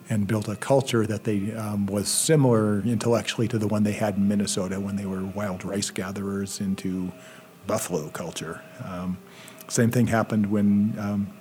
[0.09, 4.16] and built a culture that they um, was similar intellectually to the one they had
[4.16, 7.12] in Minnesota when they were wild rice gatherers into
[7.66, 8.61] buffalo culture.
[8.85, 9.18] Um,
[9.68, 11.33] same thing happened when um,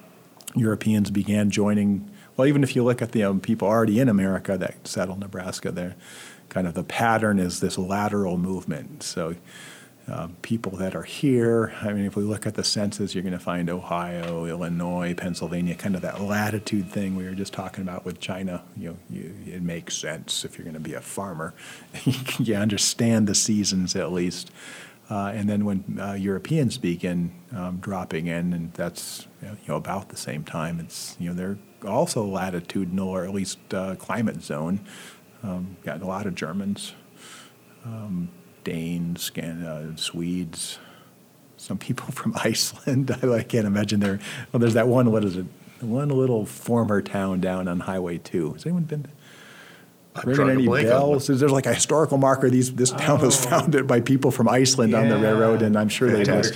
[0.56, 2.10] Europeans began joining.
[2.40, 5.74] Well, even if you look at the um, people already in America that settled Nebraska,
[5.74, 5.98] there,
[6.48, 9.04] kind of the pattern is this lateral movement.
[9.04, 9.36] So
[10.08, 11.74] uh, people that are here.
[11.82, 15.76] I mean, if we look at the census, you're going to find Ohio, Illinois, Pennsylvania,
[15.76, 18.64] kind of that latitude thing we were just talking about with China.
[18.78, 21.54] You know, you, it makes sense if you're going to be a farmer.
[22.40, 24.50] you understand the seasons at least.
[25.10, 30.08] Uh, and then when uh, Europeans begin um, dropping in, and that's you know about
[30.08, 34.82] the same time, it's you know they're also latitudinal or at least uh, climate zone.
[35.44, 36.94] Um, got a lot of Germans.
[37.86, 38.30] Um,
[38.64, 40.80] Danes, Scan, uh, Swedes,
[41.58, 43.12] some people from Iceland.
[43.24, 44.20] I, can't imagine there.
[44.52, 45.12] Well, there's that one.
[45.12, 45.46] What is it?
[45.82, 48.52] One little former town down on Highway Two.
[48.54, 49.08] Has anyone been?
[50.26, 51.28] Ringing any bells?
[51.28, 52.50] There's like a historical marker.
[52.50, 53.26] These this town oh.
[53.26, 55.02] was founded by people from Iceland yeah.
[55.02, 56.56] on the railroad, and I'm sure they just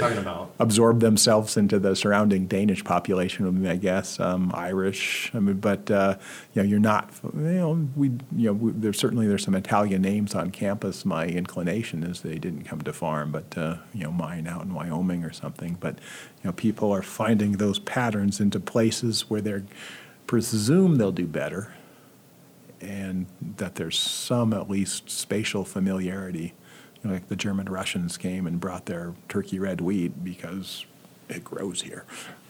[0.59, 3.65] absorbed themselves into the surrounding Danish population.
[3.67, 5.31] I guess um, Irish.
[5.33, 6.17] I mean, but uh,
[6.53, 7.11] you know, you're not.
[7.33, 11.05] You know, we you know, we, there's certainly there's some Italian names on campus.
[11.05, 14.73] My inclination is they didn't come to farm, but uh, you know, mine out in
[14.73, 15.77] Wyoming or something.
[15.79, 19.63] But you know, people are finding those patterns into places where they're
[20.27, 21.73] presume they'll do better
[22.83, 23.25] and
[23.57, 26.53] that there's some at least spatial familiarity.
[27.01, 30.85] You know, like the German Russians came and brought their turkey red wheat because
[31.29, 32.05] it grows here.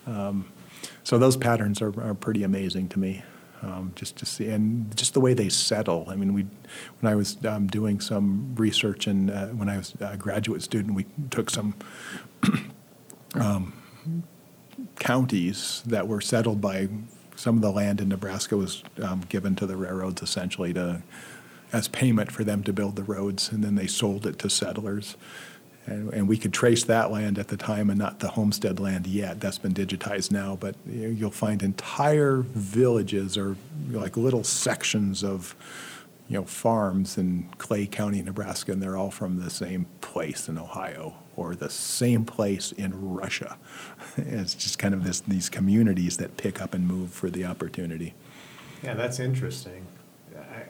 [0.06, 0.52] Um,
[1.04, 3.24] so those patterns are, are pretty amazing to me.
[3.62, 6.06] Um, just to see, and just the way they settle.
[6.10, 6.48] I mean, we,
[7.00, 10.96] when I was um, doing some research and uh, when I was a graduate student,
[10.96, 11.74] we took some
[13.36, 13.72] um,
[15.00, 16.90] counties that were settled by
[17.36, 21.02] some of the land in Nebraska was um, given to the railroads essentially to
[21.74, 25.18] as payment for them to build the roads, and then they sold it to settlers.
[25.86, 29.06] And, and, we could trace that land at the time and not the homestead land
[29.06, 29.42] yet.
[29.42, 33.58] That's been digitized now, but you'll find entire villages or
[33.90, 35.56] like little sections of
[36.28, 40.58] you know farms in Clay County, Nebraska, and they're all from the same place in
[40.58, 43.58] Ohio or the same place in Russia.
[44.18, 48.14] it's just kind of this these communities that pick up and move for the opportunity.
[48.84, 49.88] Yeah, that's interesting.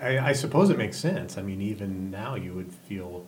[0.02, 1.38] I, I, suppose it makes sense.
[1.38, 3.26] I mean, even now you would feel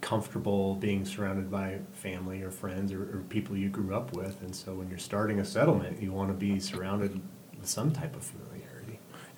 [0.00, 4.40] comfortable being surrounded by family or friends or, or, people you grew up with.
[4.42, 7.20] And so when you're starting a settlement, you want to be surrounded
[7.58, 8.47] with some type of familiarity.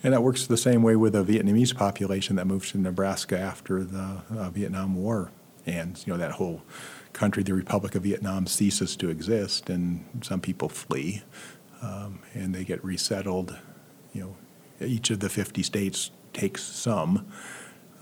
[0.03, 3.85] And that works the same way with the Vietnamese population that moved to Nebraska after
[3.85, 5.31] the uh, Vietnam War.
[5.67, 6.63] And, you know, that whole
[7.13, 11.23] country, the Republic of Vietnam, ceases to exist, and some people flee,
[11.83, 13.57] um, and they get resettled.
[14.15, 14.37] You know,
[14.87, 17.27] each of the 50 states takes some.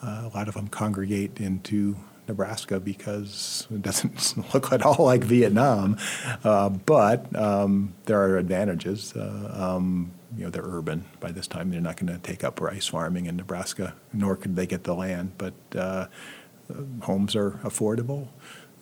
[0.00, 1.96] Uh, a lot of them congregate into
[2.28, 5.96] Nebraska because it doesn't look at all like Vietnam,
[6.44, 9.14] uh, but um, there are advantages.
[9.16, 11.70] Uh, um, you know, they're urban by this time.
[11.70, 14.94] They're not going to take up rice farming in Nebraska, nor could they get the
[14.94, 15.32] land.
[15.38, 16.06] But uh,
[17.02, 18.28] homes are affordable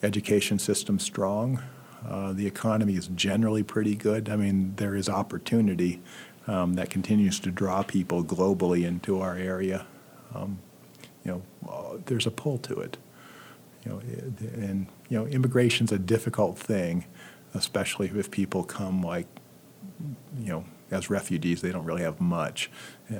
[0.03, 1.63] education system strong.
[2.07, 4.29] Uh, the economy is generally pretty good.
[4.29, 6.01] I mean, there is opportunity
[6.47, 9.87] um, that continues to draw people globally into our area.
[10.35, 10.59] Um,
[11.25, 12.97] you know, there's a pull to it.
[13.85, 17.05] You know, and you know, immigration's a difficult thing,
[17.55, 19.27] especially if people come like,
[20.39, 22.71] you know, as refugees, they don't really have much.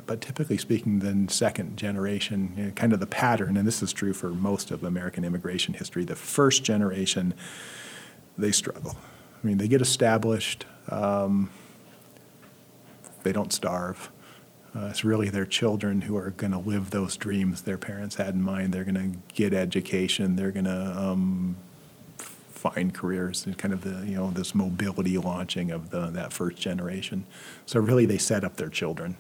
[0.07, 3.93] But typically speaking, then second generation, you know, kind of the pattern, and this is
[3.93, 7.35] true for most of American immigration history, the first generation,
[8.39, 8.97] they struggle.
[9.43, 11.51] I mean, they get established, um,
[13.23, 14.11] they don't starve.
[14.75, 18.35] Uh, it's really their children who are going to live those dreams their parents had
[18.35, 18.75] in mind.
[18.75, 20.37] They're going to get education.
[20.37, 21.57] They're going to um,
[22.75, 26.59] find careers and kind of the you know this mobility launching of the that first
[26.59, 27.27] generation.
[27.67, 29.17] So really, they set up their children.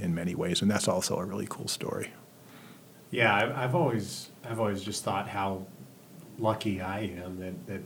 [0.00, 2.10] in many ways, and that's also a really cool story.
[3.10, 5.66] Yeah, I've, I've always I've always just thought how
[6.38, 7.82] lucky I am that that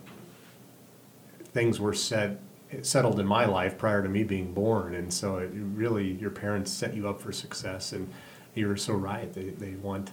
[1.53, 2.39] things were set
[2.83, 6.71] settled in my life prior to me being born, and so it really your parents
[6.71, 8.09] set you up for success, and
[8.55, 9.33] you're so right.
[9.33, 10.11] They they want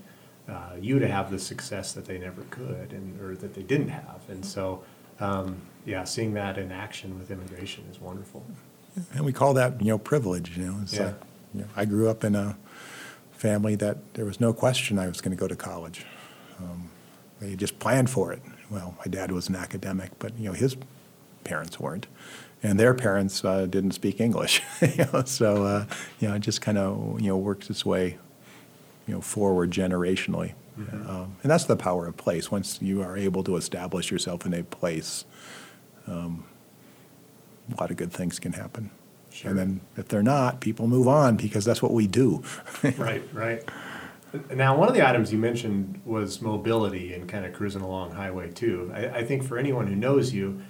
[0.49, 3.89] uh, you to have the success that they never could, and or that they didn't
[3.89, 4.83] have, and so
[5.19, 8.45] um, yeah, seeing that in action with immigration is wonderful.
[9.13, 10.57] And we call that you know privilege.
[10.57, 11.05] You know, it's Yeah.
[11.05, 11.15] like
[11.53, 12.57] you know, I grew up in a
[13.31, 16.05] family that there was no question I was going to go to college.
[16.59, 16.89] Um,
[17.39, 18.41] they just planned for it.
[18.69, 20.75] Well, my dad was an academic, but you know his
[21.43, 22.07] parents weren't,
[22.63, 24.61] and their parents uh, didn't speak English.
[24.81, 25.85] you know, so uh,
[26.19, 28.17] you know, it just kind of you know works its way,
[29.07, 32.51] you know, forward generationally, um, and that's the power of place.
[32.51, 35.25] Once you are able to establish yourself in a place,
[36.05, 36.45] um,
[37.71, 38.91] a lot of good things can happen.
[39.31, 39.51] Sure.
[39.51, 42.43] And then if they're not, people move on because that's what we do.
[42.97, 43.63] right, right.
[44.53, 48.51] Now, one of the items you mentioned was mobility and kind of cruising along Highway
[48.51, 48.91] 2.
[48.93, 50.61] I, I think for anyone who knows you,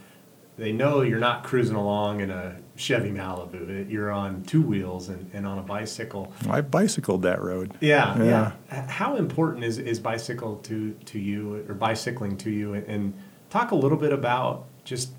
[0.58, 3.90] they know you're not cruising along in a Chevy Malibu.
[3.90, 6.34] You're on two wheels and, and on a bicycle.
[6.50, 7.74] I bicycled that road.
[7.80, 8.52] Yeah, yeah.
[8.72, 8.88] Yeah.
[8.90, 12.74] How important is, is bicycle to, to you or bicycling to you?
[12.74, 13.14] And, and
[13.50, 15.12] talk a little bit about just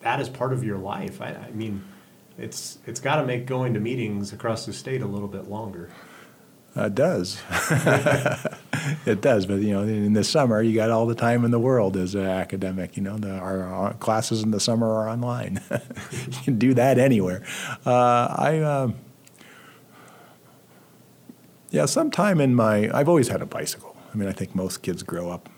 [0.00, 1.20] that as part of your life.
[1.20, 1.84] I, I mean,
[2.38, 5.90] it's it's got to make going to meetings across the state a little bit longer.
[6.76, 7.40] Uh, It does.
[9.06, 9.46] it does.
[9.46, 12.14] But, you know, in the summer, you got all the time in the world as
[12.14, 12.96] an academic.
[12.96, 15.60] You know, the, our, our classes in the summer are online.
[16.10, 17.44] you can do that anywhere.
[17.84, 18.96] Uh, I, um
[21.70, 23.96] yeah, sometime in my, I've always had a bicycle.
[24.12, 25.48] I mean, I think most kids grow up,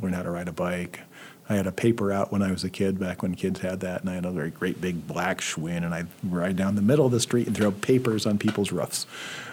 [0.00, 1.00] learn how to ride a bike.
[1.50, 4.02] I had a paper out when I was a kid, back when kids had that,
[4.02, 7.06] and I had a very great big black Schwinn, and I'd ride down the middle
[7.06, 9.06] of the street and throw papers on people's roofs.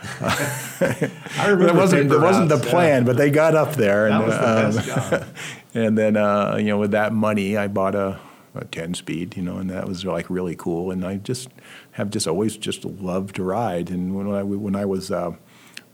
[0.22, 1.12] I
[1.48, 2.72] remember It wasn't, it wasn't the routes, yeah.
[2.72, 4.10] plan, but they got up there.
[4.10, 5.28] That and, was the um, best job.
[5.74, 8.20] and then, uh, you know, with that money, I bought a,
[8.56, 10.92] a 10 speed, you know, and that was like really cool.
[10.92, 11.48] And I just
[11.92, 13.90] have just always just loved to ride.
[13.90, 15.32] And when I, when I was uh,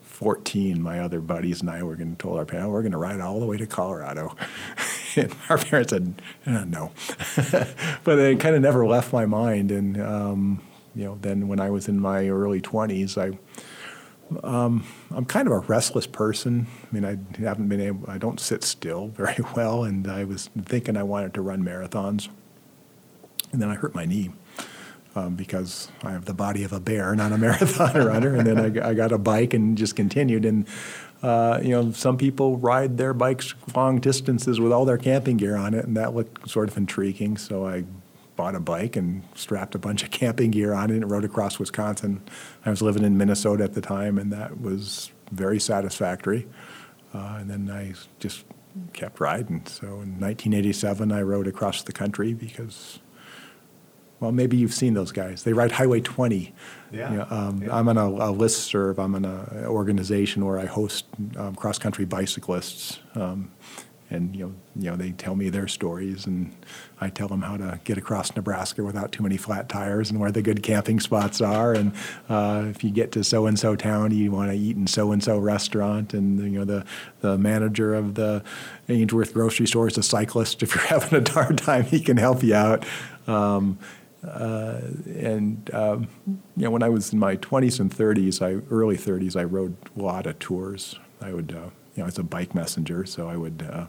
[0.01, 2.97] 14, my other buddies and I were going to told our parents, we're going to
[2.97, 4.35] ride all the way to Colorado.
[5.49, 6.91] our parents said, "Uh, no.
[8.03, 9.71] but it kind of never left my mind.
[9.71, 10.61] And, um,
[10.95, 13.37] you know, then when I was in my early 20s, I,
[14.43, 16.67] I'm kind of a restless person.
[16.83, 20.49] I mean, I haven't been able, I don't sit still very well, and I was
[20.65, 22.29] thinking I wanted to run marathons.
[23.51, 24.31] And then I hurt my knee
[25.15, 28.35] um, because I have the body of a bear, not a marathon runner.
[28.35, 30.45] And then I, I got a bike and just continued.
[30.45, 30.65] And,
[31.21, 35.55] uh, you know, some people ride their bikes long distances with all their camping gear
[35.55, 37.37] on it, and that looked sort of intriguing.
[37.37, 37.83] So I
[38.35, 41.59] bought a bike and strapped a bunch of camping gear on it and rode across
[41.59, 42.21] Wisconsin.
[42.65, 46.47] I was living in Minnesota at the time, and that was very satisfactory.
[47.13, 48.45] Uh, and then I just
[48.93, 49.65] kept riding.
[49.67, 52.99] So in 1987, I rode across the country because,
[54.21, 55.43] well, maybe you've seen those guys.
[55.43, 56.53] They ride Highway 20.
[56.91, 57.11] Yeah.
[57.11, 57.75] You know, um, Yeah.
[57.75, 58.99] I'm on a, a list serve.
[58.99, 61.05] I'm in an organization where I host
[61.35, 62.99] um, cross country bicyclists.
[63.15, 63.51] Um,
[64.11, 66.53] and you know, you know, they tell me their stories, and
[66.99, 70.31] I tell them how to get across Nebraska without too many flat tires, and where
[70.31, 71.71] the good camping spots are.
[71.73, 71.93] And
[72.27, 75.13] uh, if you get to so and so town, you want to eat in so
[75.13, 76.13] and so restaurant.
[76.13, 76.85] And you know, the
[77.21, 78.43] the manager of the
[78.89, 80.61] Ainsworth grocery store is a cyclist.
[80.61, 82.85] If you're having a hard time, he can help you out.
[83.27, 83.79] Um,
[84.27, 86.07] uh, and um,
[86.55, 89.75] you know, when I was in my 20s and 30s, I early 30s, I rode
[89.97, 90.99] a lot of tours.
[91.21, 93.85] I would, uh, you know, I was a bike messenger, so I would uh,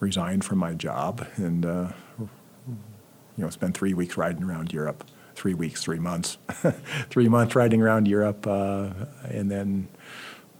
[0.00, 5.04] resign from my job and uh, you know spend three weeks riding around Europe.
[5.34, 6.36] Three weeks, three months,
[7.10, 8.90] three months riding around Europe, uh,
[9.22, 9.86] and then,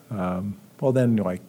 [0.08, 1.42] um, well, then like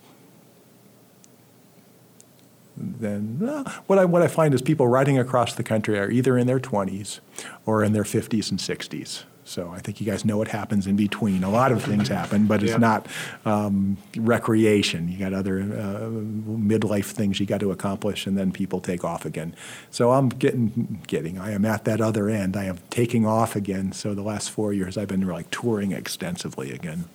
[2.80, 6.38] then uh, what I what I find is people riding across the country are either
[6.38, 7.20] in their 20s
[7.66, 9.24] or in their 50s and 60s.
[9.46, 11.44] So I think you guys know what happens in between.
[11.44, 12.78] A lot of things happen, but it's Yeah.
[12.78, 13.08] not
[13.46, 15.10] um, recreation.
[15.10, 16.10] You got other uh,
[16.48, 19.56] midlife things you got to accomplish, and then people take off again.
[19.90, 21.40] So I'm getting getting.
[21.40, 22.56] I am at that other end.
[22.56, 23.92] I am taking off again.
[23.92, 27.06] So the last four years I've been like touring extensively again.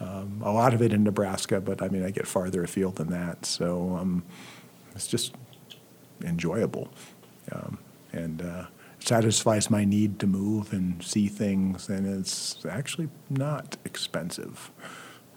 [0.00, 3.08] Um, a lot of it in Nebraska, but I mean I get farther afield than
[3.10, 3.44] that.
[3.44, 4.22] So um,
[4.94, 5.34] it's just
[6.24, 6.88] enjoyable
[7.50, 7.78] um,
[8.12, 8.66] and uh,
[9.00, 14.70] satisfies my need to move and see things and it's actually not expensive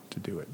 [0.09, 0.47] to do it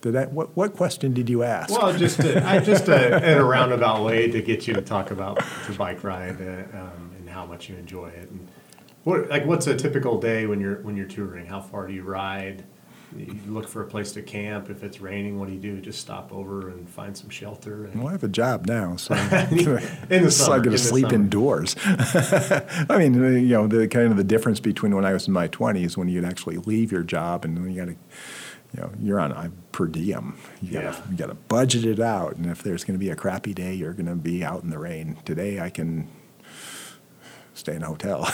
[0.00, 4.04] did I, what, what question did you ask Well, just just uh, in a roundabout
[4.04, 7.68] way to get you to talk about the bike ride uh, um, and how much
[7.68, 8.30] you enjoy it.
[8.30, 8.48] And
[9.04, 11.46] What like what's a typical day when you're when you're touring?
[11.46, 12.64] How far do you ride?
[13.16, 14.70] You look for a place to camp.
[14.70, 15.80] If it's raining, what do you do?
[15.80, 17.86] Just stop over and find some shelter.
[17.86, 19.14] And, Well, I have a job now, so
[19.50, 21.14] in the so summer, I'm in to sleep summer.
[21.16, 21.74] indoors.
[21.84, 25.48] I mean, you know, the kind of the difference between when I was in my
[25.48, 27.96] 20s, when you'd actually leave your job, and when you got to,
[28.74, 30.36] you know, you're on a per diem.
[30.62, 31.00] You got Yeah.
[31.10, 33.74] you got to budget it out, and if there's going to be a crappy day,
[33.74, 35.16] you're going to be out in the rain.
[35.24, 36.06] Today, I can
[37.54, 38.24] stay in a hotel,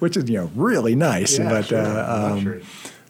[0.00, 1.38] which is you know really nice.
[1.38, 1.78] Yeah, but sure.
[1.78, 2.62] uh, um.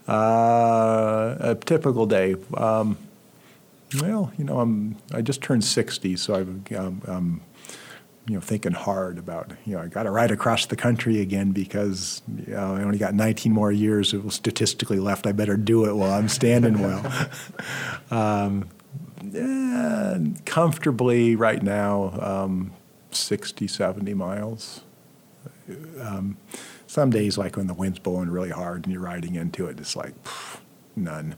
[0.09, 2.37] Uh, a typical day.
[2.55, 2.99] Um,
[4.01, 7.41] well, you know, I'm I just turned 60, so I'm, um, um,
[8.27, 11.53] you know, thinking hard about you know I got to ride across the country again
[11.53, 15.27] because you know, I only got 19 more years statistically left.
[15.27, 17.29] I better do it while I'm standing well.
[18.11, 18.69] um,
[19.33, 22.73] yeah, comfortably right now, um,
[23.11, 24.83] 60, 70 miles.
[26.01, 26.37] Um,
[26.87, 29.97] some days, like when the wind's blowing really hard and you're riding into it, it's
[29.97, 30.61] like pff,
[30.95, 31.35] none.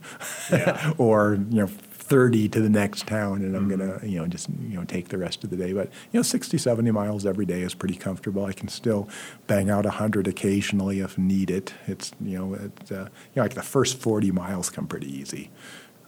[0.51, 0.93] Yeah.
[0.97, 3.69] or you know, 30 to the next town, and I'm Mm-hmm.
[3.69, 5.73] gonna you know just you know take the rest of the day.
[5.73, 8.45] But you know, 60, 70 miles every day is pretty comfortable.
[8.45, 9.07] I can still
[9.47, 11.71] bang out 100 occasionally if needed.
[11.87, 15.51] It's you know, it, uh, you know, like the first 40 miles come pretty easy.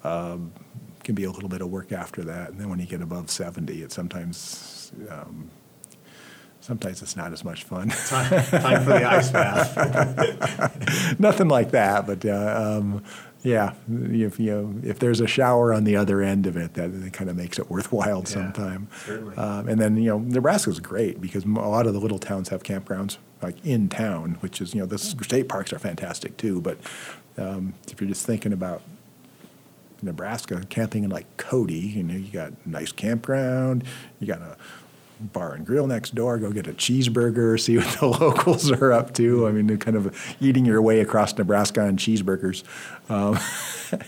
[0.03, 0.51] Um,
[1.03, 3.29] can be a little bit of work after that, and then when you get above
[3.29, 4.91] 70, it sometimes.
[5.09, 5.49] Um,
[6.61, 7.89] Sometimes it's not as much fun.
[7.89, 9.75] time, time for the ice bath.
[11.19, 13.03] Nothing like that, but uh, um,
[13.43, 16.89] yeah, if you know, if there's a shower on the other end of it, that,
[17.01, 18.87] that kind of makes it worthwhile sometime.
[19.05, 19.35] certainly.
[19.35, 22.61] Um, and then you know, Nebraska's great because a lot of the little towns have
[22.61, 26.61] campgrounds like in town, which is you know the state parks are fantastic too.
[26.61, 26.77] But
[27.37, 28.83] um, if you're just thinking about
[30.03, 33.83] Nebraska, camping in like Cody, you know, you got a nice campground,
[34.19, 34.57] you got a
[35.33, 39.13] bar and grill next door, go get a cheeseburger, see what the locals are up
[39.15, 39.47] to.
[39.47, 42.63] I mean, kind of eating your way across Nebraska on cheeseburgers.
[43.09, 43.37] Um,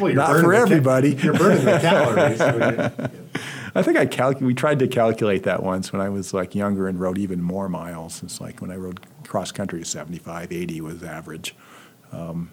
[0.00, 1.14] Well, Not for the ca- everybody.
[1.14, 2.40] you're burning the calories.
[3.74, 6.86] I think I calc- we tried to calculate that once when I was like younger
[6.88, 8.22] and rode even more miles.
[8.22, 11.54] It's like when I rode cross country, 75, 80 was average.
[12.12, 12.50] Um,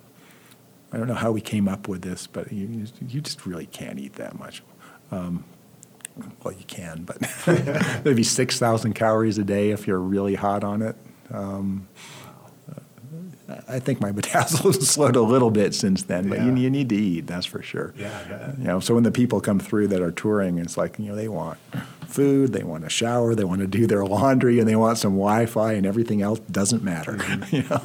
[0.91, 3.99] I don't know how we came up with this, but you, you just really can't
[3.99, 4.63] eat that much.
[5.11, 5.43] Um,
[6.43, 7.18] well, you can, but
[8.05, 10.95] maybe 6,000 calories a day if you're really hot on it.
[11.32, 11.88] Um,
[13.68, 16.45] I think my metabolism slowed a little bit since then, but Yeah.
[16.47, 17.93] you, you need to eat, that's for sure.
[17.97, 18.53] Yeah.
[18.57, 21.16] You know, so when the people come through that are touring, it's like, you know,
[21.16, 21.59] they want
[22.08, 25.14] food, they want a shower, they want to do their laundry, and they want some
[25.14, 27.18] Wi-Fi, and everything else doesn't matter.
[27.51, 27.82] you know,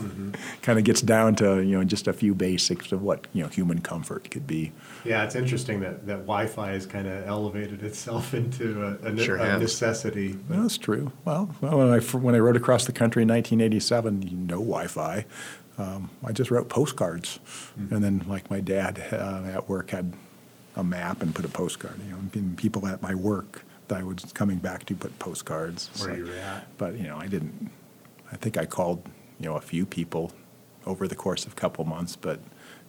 [0.63, 3.49] kind of gets down to you know just a few basics of what you know
[3.49, 4.73] human comfort could be.
[5.05, 9.37] Yeah, it's interesting that, that Wi-Fi has kind of elevated itself into a, a, Sure
[9.37, 10.39] a necessity.
[10.49, 11.13] That's true.
[11.25, 15.25] Well, well, when I when I rode across the country in 1987, you no Wi-Fi.
[15.79, 17.39] Um, I just wrote postcards,
[17.77, 20.13] and then like my dad uh, at work had
[20.77, 21.99] a map and put a postcard.
[22.05, 25.91] You know, and people at my work I was coming back to put postcards.
[25.99, 26.67] Where So- you were at.
[26.79, 27.71] But you know, I didn't.
[28.33, 29.03] I think I called
[29.39, 30.33] you know a few people
[30.87, 32.41] over the course of a couple months, but.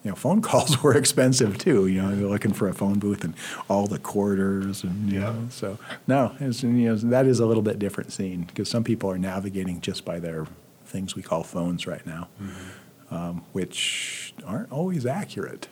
[0.03, 1.85] You know, phone calls were expensive too.
[1.85, 3.35] You know, you're looking for a phone booth and
[3.69, 5.25] all the quarters, and you Yeah.
[5.31, 5.77] know, so
[6.07, 9.19] no, it's, you know, that is a little bit different scene because some people are
[9.19, 10.47] navigating just by their
[10.87, 12.29] things we call phones right now,
[13.11, 15.67] um, which aren't always accurate.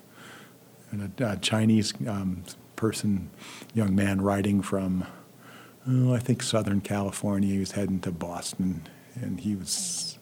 [0.91, 2.43] And a, a Chinese um,
[2.79, 3.29] person,
[3.73, 5.05] young man riding from,
[5.87, 10.17] oh, I think Southern California, he was heading to Boston, and he was.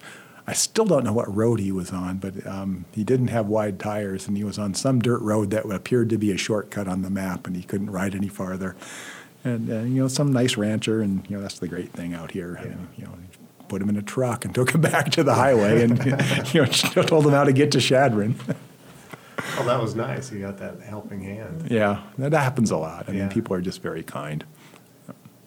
[0.49, 3.79] I still don't know what road he was on, but um, he didn't have wide
[3.79, 7.01] tires, and he was on some dirt road that appeared to be a shortcut on
[7.01, 8.77] the map, and he couldn't ride any farther.
[9.43, 12.31] And uh, you know, some nice rancher, and you know that's the great thing out
[12.31, 12.57] here.
[12.61, 13.13] I mean, you know,
[13.67, 16.03] put him in a truck and took him back to the highway, and
[16.53, 16.67] you know,
[17.03, 18.35] told him how to get to Chadron.
[19.59, 20.31] Oh, that was nice.
[20.31, 21.67] You got that helping hand.
[21.69, 23.05] yeah, that happens a lot.
[23.07, 23.19] I Yeah.
[23.21, 24.43] mean, people are just very kind.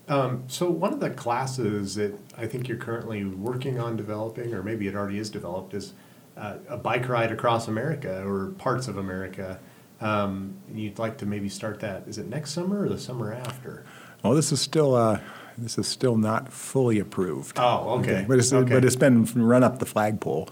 [0.09, 4.63] Um, so one of the classes that I think you're currently working on developing, or
[4.63, 5.93] maybe it already is developed, is
[6.37, 9.59] uh, a bike ride across America or parts of America.
[10.01, 12.05] Um, and you'd like to maybe start that.
[12.09, 13.85] Is it next summer or the summer after?
[14.25, 15.21] Well, this is still uh,
[15.59, 17.59] this is still not fully approved.
[17.59, 18.25] Oh, okay.
[18.27, 18.73] But it's Okay.
[18.73, 20.49] but it's been run up the flagpole.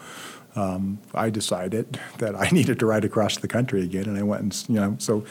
[0.57, 4.43] Um, I decided that I needed to ride across the country again, and I went
[4.43, 5.25] and you know so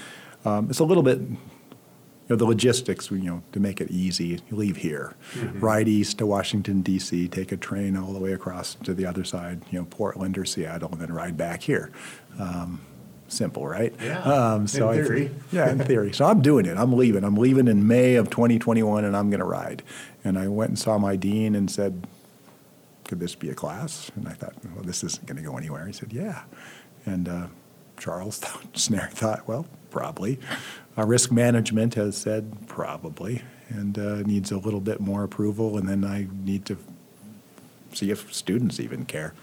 [0.46, 1.20] um, it's a little bit.
[2.30, 5.62] You know, the logistics, you know, to make it easy, you leave here, Mm-hmm.
[5.62, 9.24] ride east to Washington, D.C., take a train all the way across to the other
[9.24, 11.90] side, you know, Portland or Seattle, and then ride back here.
[12.38, 12.82] Um,
[13.30, 13.94] simple, right?
[14.04, 15.32] Yeah, Um, in so I th- theory.
[15.54, 16.12] yeah, in theory.
[16.12, 16.78] So I'm doing it.
[16.78, 17.24] I'm leaving.
[17.24, 19.82] I'm leaving in May of 2021, and I'm going to ride.
[20.26, 22.06] And I went and saw my dean and said,
[23.08, 24.12] could this be a class?
[24.16, 25.86] And I thought, well, this isn't going to go anywhere.
[25.88, 26.44] He said, yeah.
[27.06, 27.48] And uh,
[27.98, 28.42] Charles
[28.74, 30.40] Snare thought, well, probably.
[30.98, 35.88] Our risk management has said probably, and uh, needs a little bit more approval, and
[35.88, 36.78] then I need to
[37.94, 39.34] see if students even care.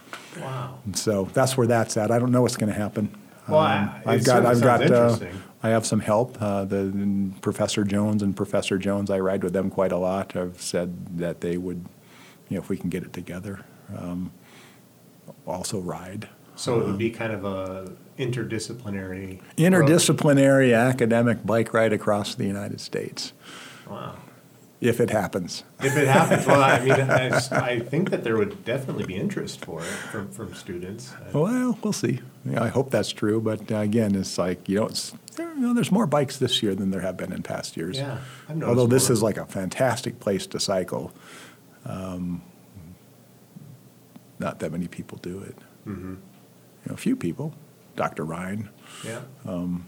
[0.41, 0.79] Wow.
[0.85, 2.11] And so that's where that's at.
[2.11, 3.15] I don't know what's going to happen.
[3.49, 5.19] Well, I- it I've got, I've got, uh.
[5.62, 6.41] I have some help.
[6.43, 10.33] Uh, the Professor Jones and Professor Jones, I ride with them quite a lot.
[10.33, 11.87] Have said that they would,
[12.49, 13.61] you know, if we can get it together,
[13.97, 14.33] um,
[15.47, 16.29] also ride.
[16.57, 19.41] So it would be kind of a interdisciplinary.
[19.57, 23.33] Interdisciplinary academic bike ride across the United States,
[23.91, 24.15] Wow.
[24.81, 25.65] if it happens.
[25.81, 26.93] If it happens, well, I mean,
[27.51, 31.13] I think that there would definitely be interest for it from, from students.
[31.33, 32.21] Well, we'll see.
[32.45, 34.91] Yeah, I hope that's true, but uh, again, it's like you know,
[35.39, 37.97] you know, there's more bikes this year than there have been in past years.
[37.97, 38.19] Yeah,
[38.49, 39.13] I've noticed Although this more.
[39.15, 41.13] is like a fantastic place to cycle,
[41.85, 42.43] um,
[44.39, 45.57] not that many people do it.
[45.87, 46.11] Mm-hmm.
[46.11, 46.18] You
[46.87, 47.55] know, a few people.
[47.97, 48.24] Dr.
[48.24, 48.70] Ryan,
[49.05, 49.20] Yeah.
[49.47, 49.85] Um,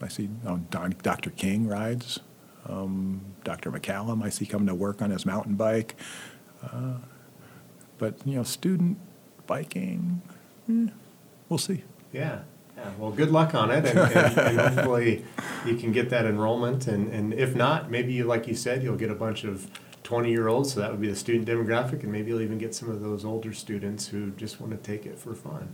[0.00, 0.30] I see.
[0.46, 1.30] Oh, Don, Dr.
[1.30, 2.20] King rides.
[2.66, 3.70] Um, Dr.
[3.70, 5.96] McCallum, I see coming to work on his mountain bike.
[6.62, 6.94] Uh,
[7.98, 8.98] but you know, student
[9.46, 10.22] biking,
[10.70, 10.86] eh,
[11.48, 11.84] we'll see.
[12.12, 12.40] Yeah.
[12.76, 12.90] Yeah.
[12.98, 15.24] Well, good luck on it, and, and, and hopefully
[15.66, 16.86] you can get that enrollment.
[16.86, 19.70] And, and if not, maybe you, like you said, you'll get a bunch of
[20.10, 20.74] 20 year olds.
[20.74, 23.24] So that would be the student demographic, and maybe you'll even get some of those
[23.24, 25.72] older students who just want to take it for fun.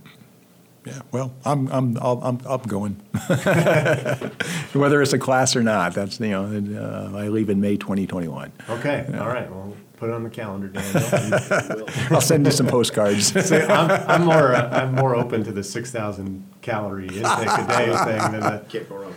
[0.85, 2.93] Yeah, well, I'm I'm I'll, I'm I'm going,
[4.73, 5.95] whether it's a class or not.
[5.95, 6.43] That's you know,
[6.79, 8.51] uh, I leave in May 2021.
[8.69, 9.07] Okay.
[9.19, 9.49] All right.
[9.49, 11.89] Well, put it on the calendar, Daniel.
[12.11, 13.33] I'll send you some postcards.
[13.49, 17.87] See, I'm, I'm more uh, I'm more open to the 6,000 calorie intake a day
[18.05, 19.13] thing than the Can't go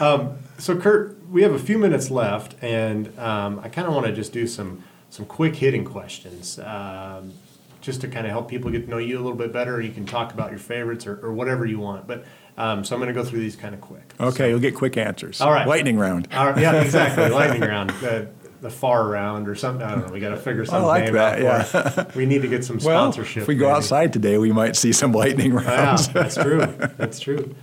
[0.00, 0.47] wrong.
[0.58, 4.12] So, Kurt, we have a few minutes left, and um, I kind of want to
[4.12, 7.32] just do some some quick hitting questions, um,
[7.80, 9.80] just to kind of help people get to know you a little bit better.
[9.80, 12.06] You can talk about your favorites or, or whatever you want.
[12.08, 12.24] But
[12.58, 14.12] um, so I'm going to go through these kind of quick.
[14.18, 15.40] Okay, you'll get quick answers.
[15.40, 15.66] All right.
[15.66, 16.26] lightning round.
[16.32, 17.28] All right, yeah, exactly.
[17.30, 18.28] Lightning round, the,
[18.60, 19.86] the far round, or something.
[19.86, 20.12] I don't know.
[20.12, 22.14] We got to figure some like name that, out it.
[22.16, 23.42] We need to get some Well, sponsorship.
[23.42, 23.76] if we go maybe.
[23.76, 26.08] outside today, we might see some lightning rounds.
[26.08, 26.66] Yeah, that's true.
[26.96, 27.54] That's true.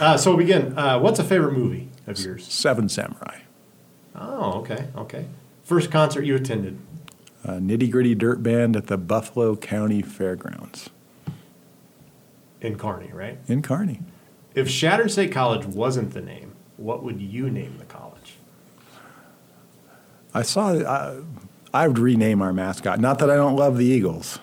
[0.00, 0.78] Uh, so we begin.
[0.78, 2.46] Uh, what's a favorite movie of yours?
[2.46, 3.40] Seven Samurai,
[4.16, 5.26] Oh, okay, okay.
[5.64, 6.78] First concert you attended?
[7.42, 10.88] a nitty gritty dirt band at the Buffalo County Fairgrounds
[12.60, 13.38] In Kearney, right?
[13.48, 14.00] in Kearney.
[14.54, 18.34] If Chadron State College wasn't the name, what would you name the college?
[20.32, 20.68] I saw.
[20.74, 21.22] Uh,
[21.72, 23.00] I would rename our mascot.
[23.00, 24.38] Not that I don't love the Eagles.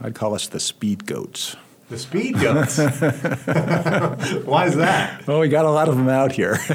[0.00, 1.56] I'd call us the Speed Goats.
[1.88, 2.78] The Speed Goats.
[4.44, 5.24] Why is that?
[5.26, 6.58] Well, we got a lot of them out here.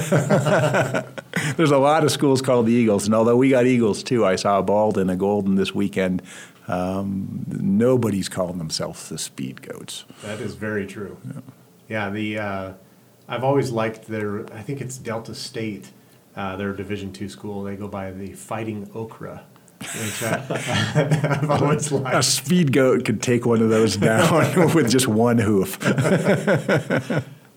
[1.58, 4.38] There's a lot of schools called the Eagles, and although we got Eagles too, I
[4.38, 6.22] saw a bald and a golden this weekend.
[6.70, 10.06] Um, nobody's calling themselves the Speed Goats.
[10.24, 11.18] That is very true.
[11.90, 12.74] Yeah, the uh,
[13.28, 14.46] I've always liked their.
[14.54, 15.92] I think it's Delta State,
[16.38, 17.64] uh, their Division two school.
[17.64, 19.44] They go by the Fighting Okra,
[19.82, 25.78] I've always A speed goat could take one of those down with just one hoof.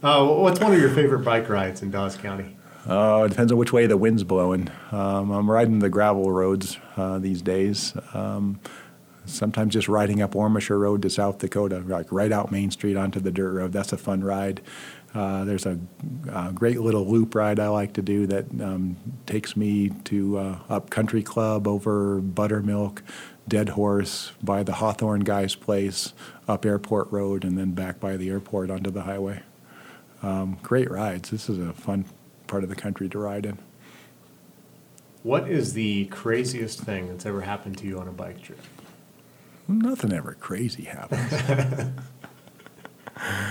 [0.02, 2.56] Uh, what's one of your favorite bike rides in Dawes County?
[2.86, 4.70] Uh, it depends on which way the wind's blowing.
[4.92, 7.94] Um, I'm riding the gravel roads uh, these days.
[8.12, 8.60] Um,
[9.24, 13.20] sometimes just riding up Ormisher Road to South Dakota, like right out Main Street onto
[13.20, 13.72] the dirt road.
[13.72, 14.60] That's a fun ride.
[15.14, 15.78] Uh, there's a,
[16.28, 18.96] uh great little loop ride I like to do that um,
[19.26, 23.02] takes me to uh, up Country Club over Buttermilk,
[23.46, 26.14] Dead Horse, by the Hawthorne guy's place,
[26.48, 29.42] up Airport Road, and then back by the airport onto the highway.
[30.22, 31.30] Um, great rides.
[31.30, 32.06] This is a fun
[32.46, 33.58] part of the country to ride in.
[35.22, 38.60] What is the craziest thing that's ever happened to you on a bike trip?
[39.66, 41.90] Nothing ever crazy happens.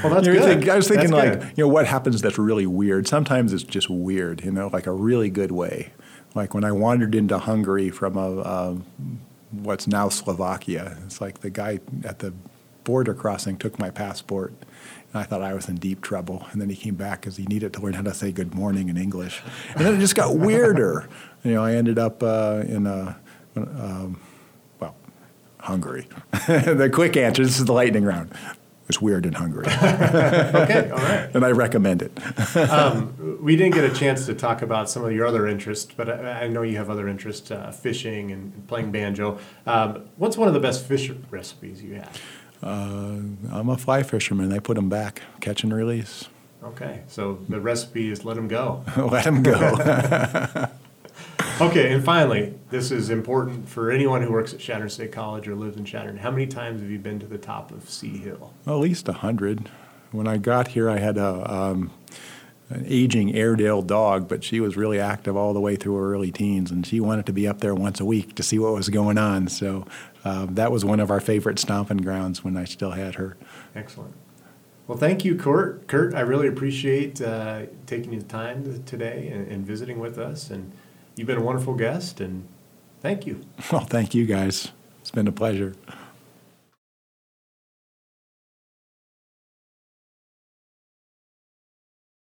[0.03, 0.59] Well, that's You know, good.
[0.59, 1.53] think- I was thinking, That's like, good.
[1.57, 3.07] you know, what happens that's really weird?
[3.07, 5.93] Sometimes it's just weird, you know, like a really good way.
[6.35, 8.77] Like when I wandered into Hungary from a, a
[9.51, 12.33] what's now Slovakia, it's like the guy at the
[12.83, 14.51] border crossing took my passport,
[15.13, 16.45] and I thought I was in deep trouble.
[16.51, 18.89] And then he came back because he needed to learn how to say good morning
[18.89, 19.41] in English,
[19.75, 21.07] and then it just got weirder.
[21.43, 23.15] You know, I ended up uh, in a,
[23.55, 24.19] um,
[24.79, 24.95] well,
[25.59, 26.07] Hungary.
[26.47, 27.43] the quick answer.
[27.43, 28.31] This is the lightning round.
[28.93, 31.27] It's weird in Hungary okay, all right.
[31.33, 32.11] and I recommend it.
[33.41, 36.43] We didn't get a chance to talk about some of your other interests, but I,
[36.43, 39.39] I know you have other interests, uh, fishing and playing banjo.
[39.65, 42.21] Um, what's one of the best fish recipes you have?
[42.61, 43.19] Uh,
[43.51, 44.53] I'm a fly fisherman.
[44.53, 46.29] I put them back, catch and release.
[46.63, 48.85] Okay, so the recipe is let them go.
[48.95, 50.69] Let them go.
[51.61, 55.55] Okay, and finally, this is important for anyone who works at Chadron State College or
[55.55, 56.17] lives in Chadron.
[56.17, 58.53] How many times have you been to the top of C Hill?
[58.65, 59.69] Well, at least a hundred.
[60.11, 61.91] When I got here, I had a um,
[62.69, 66.31] an aging Airedale dog, but she was really active all the way through her early
[66.31, 68.89] teens, and she wanted to be up there once a week to see what was
[68.89, 69.47] going on.
[69.47, 69.85] So
[70.25, 73.37] uh, that was one of our favorite stomping grounds when I still had her.
[73.75, 74.15] Excellent.
[74.87, 75.87] Well, thank you, Kurt.
[75.87, 80.49] Kurt, I really appreciate uh, taking the time today and, and visiting with us.
[80.49, 80.73] And
[81.15, 82.47] you've been a wonderful guest, and
[83.01, 83.41] thank you.
[83.71, 84.71] Well, thank you guys.
[85.01, 85.73] It's been a pleasure.